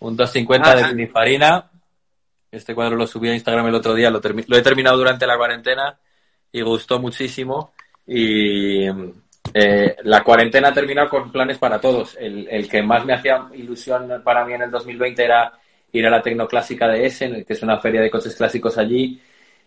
[0.00, 1.70] un 250 de Pininfarina.
[2.50, 5.36] Este cuadro lo subí a Instagram el otro día, lo, lo he terminado durante la
[5.36, 5.98] cuarentena
[6.50, 7.72] y gustó muchísimo.
[8.06, 8.86] Y,
[9.58, 12.14] eh, la cuarentena ha terminado con planes para todos.
[12.20, 15.50] El, que más me hacía ilusión para mí en el 2020 era
[15.92, 19.18] ir a la Tecnoclásica de Essen, que es una feria de coches clásicos allí,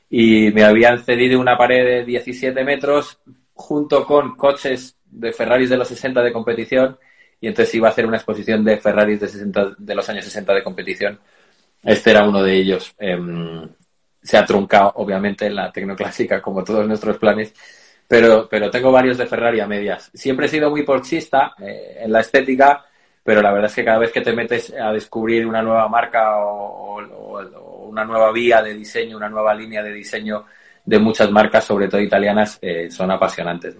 [0.08, 3.18] y me habían cedido una pared de 17 metros
[3.56, 7.00] junto con coches de Ferraris de los 60 de competición,
[7.42, 10.64] y entonces iba a hacer una exposición de Ferraris de, de los años 60 de
[10.64, 11.20] competición.
[11.84, 12.94] Este era uno de ellos.
[13.00, 13.68] Em,
[14.22, 17.56] se ha truncado, obviamente, en la Tecnoclásica, como todos nuestros planes,
[18.10, 20.10] pero, pero tengo varios de Ferrari a medias.
[20.16, 22.84] Siempre he sido muy porchista eh, en la estética,
[23.24, 26.40] pero la verdad es que cada vez que te metes a descubrir una nueva marca
[26.40, 26.98] o,
[27.88, 30.44] una nueva vía de diseño, una nueva línea de diseño
[30.84, 33.76] de muchas marcas, sobre todo italianas, eh, son apasionantes.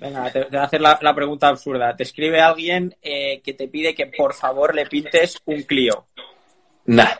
[0.00, 1.94] Venga, te, voy a hacer la, pregunta absurda.
[1.94, 6.06] Te escribe alguien eh, que te pide que por favor le pintes un Clio.
[6.86, 7.10] Nah.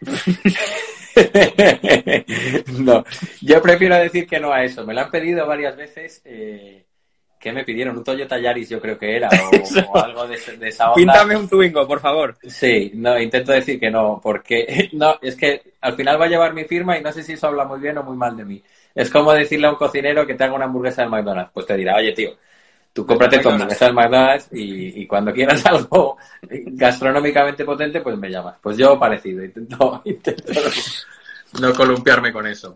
[2.78, 3.04] no,
[3.40, 4.84] yo prefiero decir que no a eso.
[4.86, 6.22] Me lo han pedido varias veces.
[6.24, 6.84] Eh,
[7.40, 7.96] ¿Qué me pidieron?
[7.96, 9.30] Un Toyota Yaris, yo creo que era,
[9.88, 10.94] o, algo de, esa onda.
[10.94, 12.36] Píntame un Twingo, por favor.
[12.42, 16.52] Sí, no, intento decir que no, porque no, es que al final va a llevar
[16.52, 18.62] mi firma y no sé si eso habla muy bien o muy mal de mí.
[18.94, 21.52] Es como decirle a un cocinero que te haga una hamburguesa del McDonald's.
[21.54, 22.36] Pues te dirá, oye, tío,
[22.92, 28.30] Tú cómprate tu hamburguesa del McDonald's y, y, cuando quieras algo gastronómicamente potente, pues me
[28.30, 28.56] llamas.
[28.60, 30.52] Pues yo parecido, intento, intento
[31.60, 32.74] no columpiarme con eso.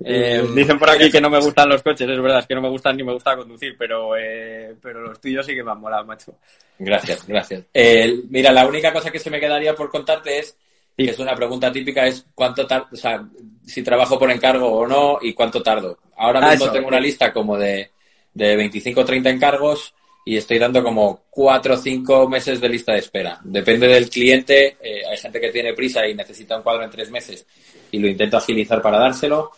[0.00, 2.60] Eh, dicen por aquí que no me gustan los coches, es verdad, es que no
[2.60, 5.80] me gustan ni me gusta conducir, pero, eh, pero los tuyos sí que me han
[5.80, 6.36] molado, macho.
[6.78, 7.64] Gracias, gracias.
[7.72, 10.56] Eh, mira, la única cosa que se me quedaría por contarte es,
[10.96, 13.24] y es una pregunta típica, es cuánto tardo, o sea,
[13.64, 15.98] si trabajo por encargo o no y cuánto tardo.
[16.16, 17.90] Ahora ah, mismo tengo una lista como de
[18.34, 22.92] de 25 o 30 encargos y estoy dando como cuatro o cinco meses de lista
[22.92, 23.38] de espera.
[23.44, 27.10] Depende del cliente, eh, hay gente que tiene prisa y necesita un cuadro en tres
[27.10, 27.46] meses
[27.90, 29.50] y lo intento agilizar para dárselo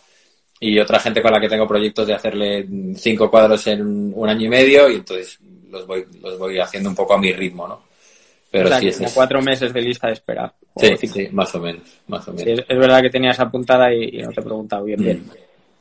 [0.59, 4.45] y otra gente con la que tengo proyectos de hacerle cinco cuadros en un año
[4.45, 7.87] y medio y entonces los voy, los voy haciendo un poco a mi ritmo, ¿no?
[8.49, 10.53] Pero sí, es como cuatro meses de lista de espera.
[10.77, 12.63] Sí, sí, más o menos, más o menos.
[12.67, 15.23] es, verdad que tenías apuntada y, no te he preguntado bien, bien.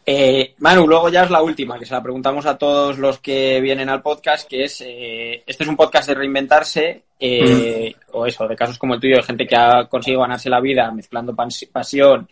[0.09, 3.61] Eh, Manu, luego ya es la última, que se la preguntamos a todos los que
[3.61, 8.47] vienen al podcast, que es, eh, este es un podcast de reinventarse, eh, o eso,
[8.47, 12.29] de casos como el tuyo, de gente que ha conseguido ganarse la vida mezclando pasión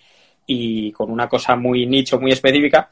[0.46, 2.90] y con una cosa muy nicho, muy específica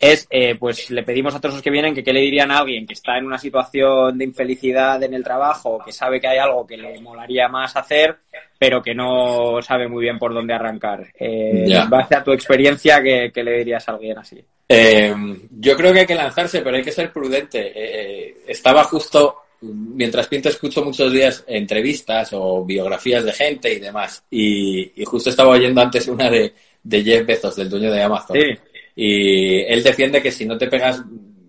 [0.00, 2.60] es, eh, pues le pedimos a todos los que vienen que qué le dirían a
[2.60, 6.38] alguien que está en una situación de infelicidad en el trabajo, que sabe que hay
[6.38, 8.16] algo que le molaría más hacer,
[8.58, 11.06] pero que no sabe muy bien por dónde arrancar.
[11.18, 14.42] Eh, en base a tu experiencia, ¿qué, le dirías a alguien así?
[14.66, 15.14] Eh,
[15.50, 17.70] yo creo que hay que lanzarse, pero hay que ser prudente.
[17.74, 24.24] Eh, estaba justo, mientras pinto, escucho muchos días entrevistas o biografías de gente y demás,
[24.30, 28.38] y, justo estaba oyendo antes una de, de Jeff Bezos, del dueño de Amazon.
[28.40, 28.69] Sí
[29.02, 31.02] y él defiende que si no te pegas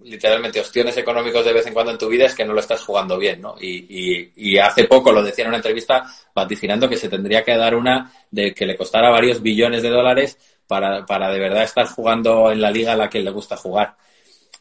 [0.05, 2.81] literalmente ostiones económicos de vez en cuando en tu vida es que no lo estás
[2.81, 3.55] jugando bien, ¿no?
[3.59, 8.09] Y, hace poco lo decía en una entrevista vaticinando que se tendría que dar una
[8.31, 12.71] de que le costara varios billones de dólares para, de verdad estar jugando en la
[12.71, 13.97] liga a la que le gusta jugar.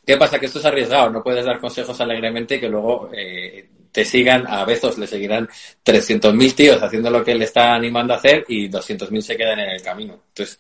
[0.05, 0.41] ¿Qué pasa?
[0.41, 4.49] Que esto es arriesgado, no puedes dar consejos alegremente y que luego eh, te sigan,
[4.49, 5.49] a veces le seguirán
[5.85, 9.71] 300.000 tíos haciendo lo que le está animando a hacer y 200.000 se quedan en
[9.71, 10.21] el camino.
[10.31, 10.59] Entonces,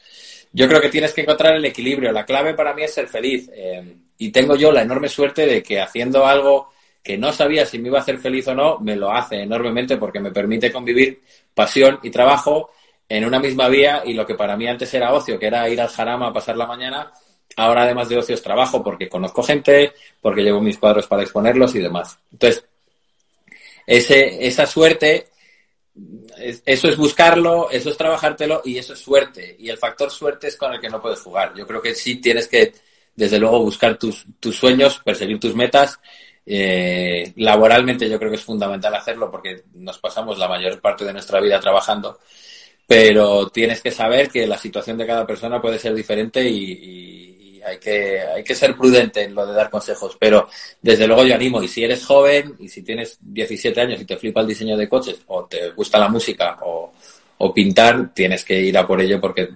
[0.53, 2.13] yo creo que tienes que encontrar el equilibrio.
[2.13, 3.51] La clave para mí es ser feliz.
[3.55, 6.71] Eh, y tengo yo la enorme suerte de que haciendo algo
[7.03, 9.97] que no sabía si me iba a hacer feliz o no, me lo hace enormemente
[9.97, 11.23] porque me permite convivir
[11.55, 12.71] pasión y trabajo
[13.09, 15.81] en una misma vía y lo que para mí antes era ocio, que era ir
[15.81, 17.11] al jarama a pasar la mañana,
[17.57, 21.75] ahora además de ocio es trabajo porque conozco gente, porque llevo mis cuadros para exponerlos
[21.75, 22.19] y demás.
[22.31, 22.65] Entonces,
[23.87, 25.29] ese, esa suerte
[26.65, 29.57] eso es buscarlo, eso es trabajártelo y eso es suerte.
[29.59, 31.55] Y el factor suerte es con el que no puedes jugar.
[31.55, 32.73] Yo creo que sí tienes que,
[33.15, 35.99] desde luego, buscar tus, sueños, perseguir tus metas.
[36.47, 41.13] Eh, laboralmente yo creo que es fundamental hacerlo porque nos pasamos la mayor parte de
[41.13, 42.19] nuestra vida trabajando.
[42.87, 47.30] Pero tienes que saber que la situación de cada persona puede ser diferente y
[47.63, 50.49] hay que, hay que ser prudente en lo de dar consejos, pero
[50.81, 54.17] desde luego yo animo, y si eres joven y si tienes 17 años y te
[54.17, 56.93] flipa el diseño de coches o te gusta la música o,
[57.55, 59.49] pintar, tienes que ir a por ello porque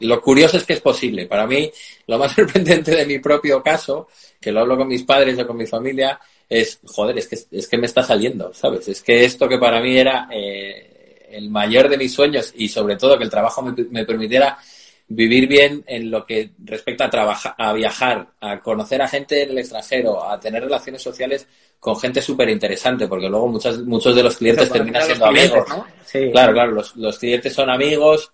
[0.00, 1.26] lo curioso es que es posible.
[1.26, 1.70] Para mí,
[2.06, 4.08] lo más sorprendente de mi propio caso,
[4.40, 7.66] que lo hablo con mis padres o con mi familia, es, joder, es que, es
[7.66, 8.88] que me está saliendo, ¿sabes?
[8.88, 12.96] Es que esto que para mí era eh, el mayor de mis sueños y sobre
[12.96, 14.58] todo que el trabajo me, me permitiera
[15.08, 19.50] vivir bien en lo que respecta a trabajar, a viajar, a conocer a gente en
[19.50, 21.46] el extranjero, a tener relaciones sociales
[21.78, 25.66] con gente súper interesante, porque luego muchos, muchos de los clientes terminan siendo amigos.
[26.32, 28.32] Claro, claro, los, los clientes son amigos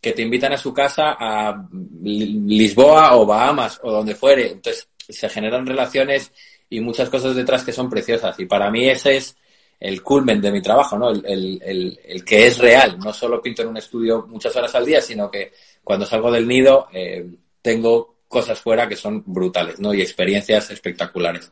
[0.00, 1.68] que te invitan a su casa a
[2.02, 4.50] Lisboa o Bahamas o donde fuere.
[4.52, 6.32] Entonces se generan relaciones
[6.68, 8.38] y muchas cosas detrás que son preciosas.
[8.40, 9.36] Y para mí ese es
[9.78, 11.10] el culmen de mi trabajo, ¿no?
[11.10, 12.98] El, el, el, que es real.
[12.98, 15.52] No solo pinto en un estudio muchas horas al día, sino que
[15.84, 17.26] cuando salgo del nido eh,
[17.60, 19.92] tengo cosas fuera que son brutales, ¿no?
[19.92, 21.50] Y experiencias espectaculares.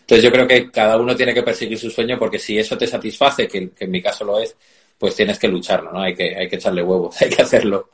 [0.00, 2.86] Entonces yo creo que cada uno tiene que perseguir su sueño porque si eso te
[2.86, 4.56] satisface, que, en mi caso lo es,
[4.98, 6.00] pues tienes que lucharlo, ¿no?
[6.00, 7.88] Hay que, hay que echarle huevos, hay que hacerlo.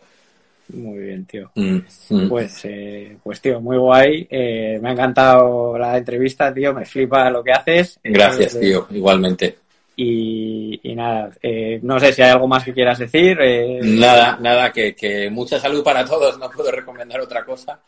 [0.70, 1.51] Muy bien, tío.
[1.55, 1.79] Mm,
[2.11, 2.29] mm.
[2.29, 4.26] Pues, eh, pues, tío, muy guay.
[4.31, 6.74] Eh, me ha encantado la entrevista, tío.
[6.74, 7.99] Me flipa lo que haces.
[8.05, 8.87] Gracias, tío.
[8.91, 9.57] Igualmente.
[10.01, 13.36] Y, nada, eh, no sé si hay algo más que quieras decir.
[13.40, 13.80] Eh.
[13.82, 17.80] Nada, nada, que, mucha salud para todos, no puedo recomendar otra cosa.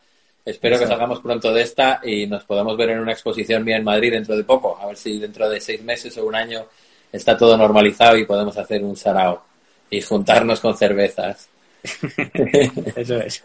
[0.43, 3.85] Espero que salgamos pronto de esta y nos podamos ver en una exposición mía en
[3.85, 4.77] Madrid dentro de poco.
[4.81, 6.65] A ver si dentro de seis meses o un año
[7.13, 9.45] está todo normalizado y podemos hacer un sarao
[9.89, 11.47] y juntarnos con cervezas.
[12.95, 13.41] Eso es.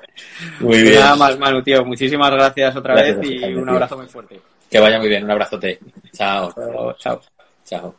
[0.58, 0.98] Muy bien.
[0.98, 1.84] Nada más, Manu, tío.
[1.84, 4.40] Muchísimas gracias otra vez y un abrazo muy fuerte.
[4.68, 5.22] Que vaya muy bien.
[5.22, 5.78] Un abrazote.
[6.12, 6.52] Chao.
[6.98, 7.20] Chao.
[7.64, 7.94] Chao.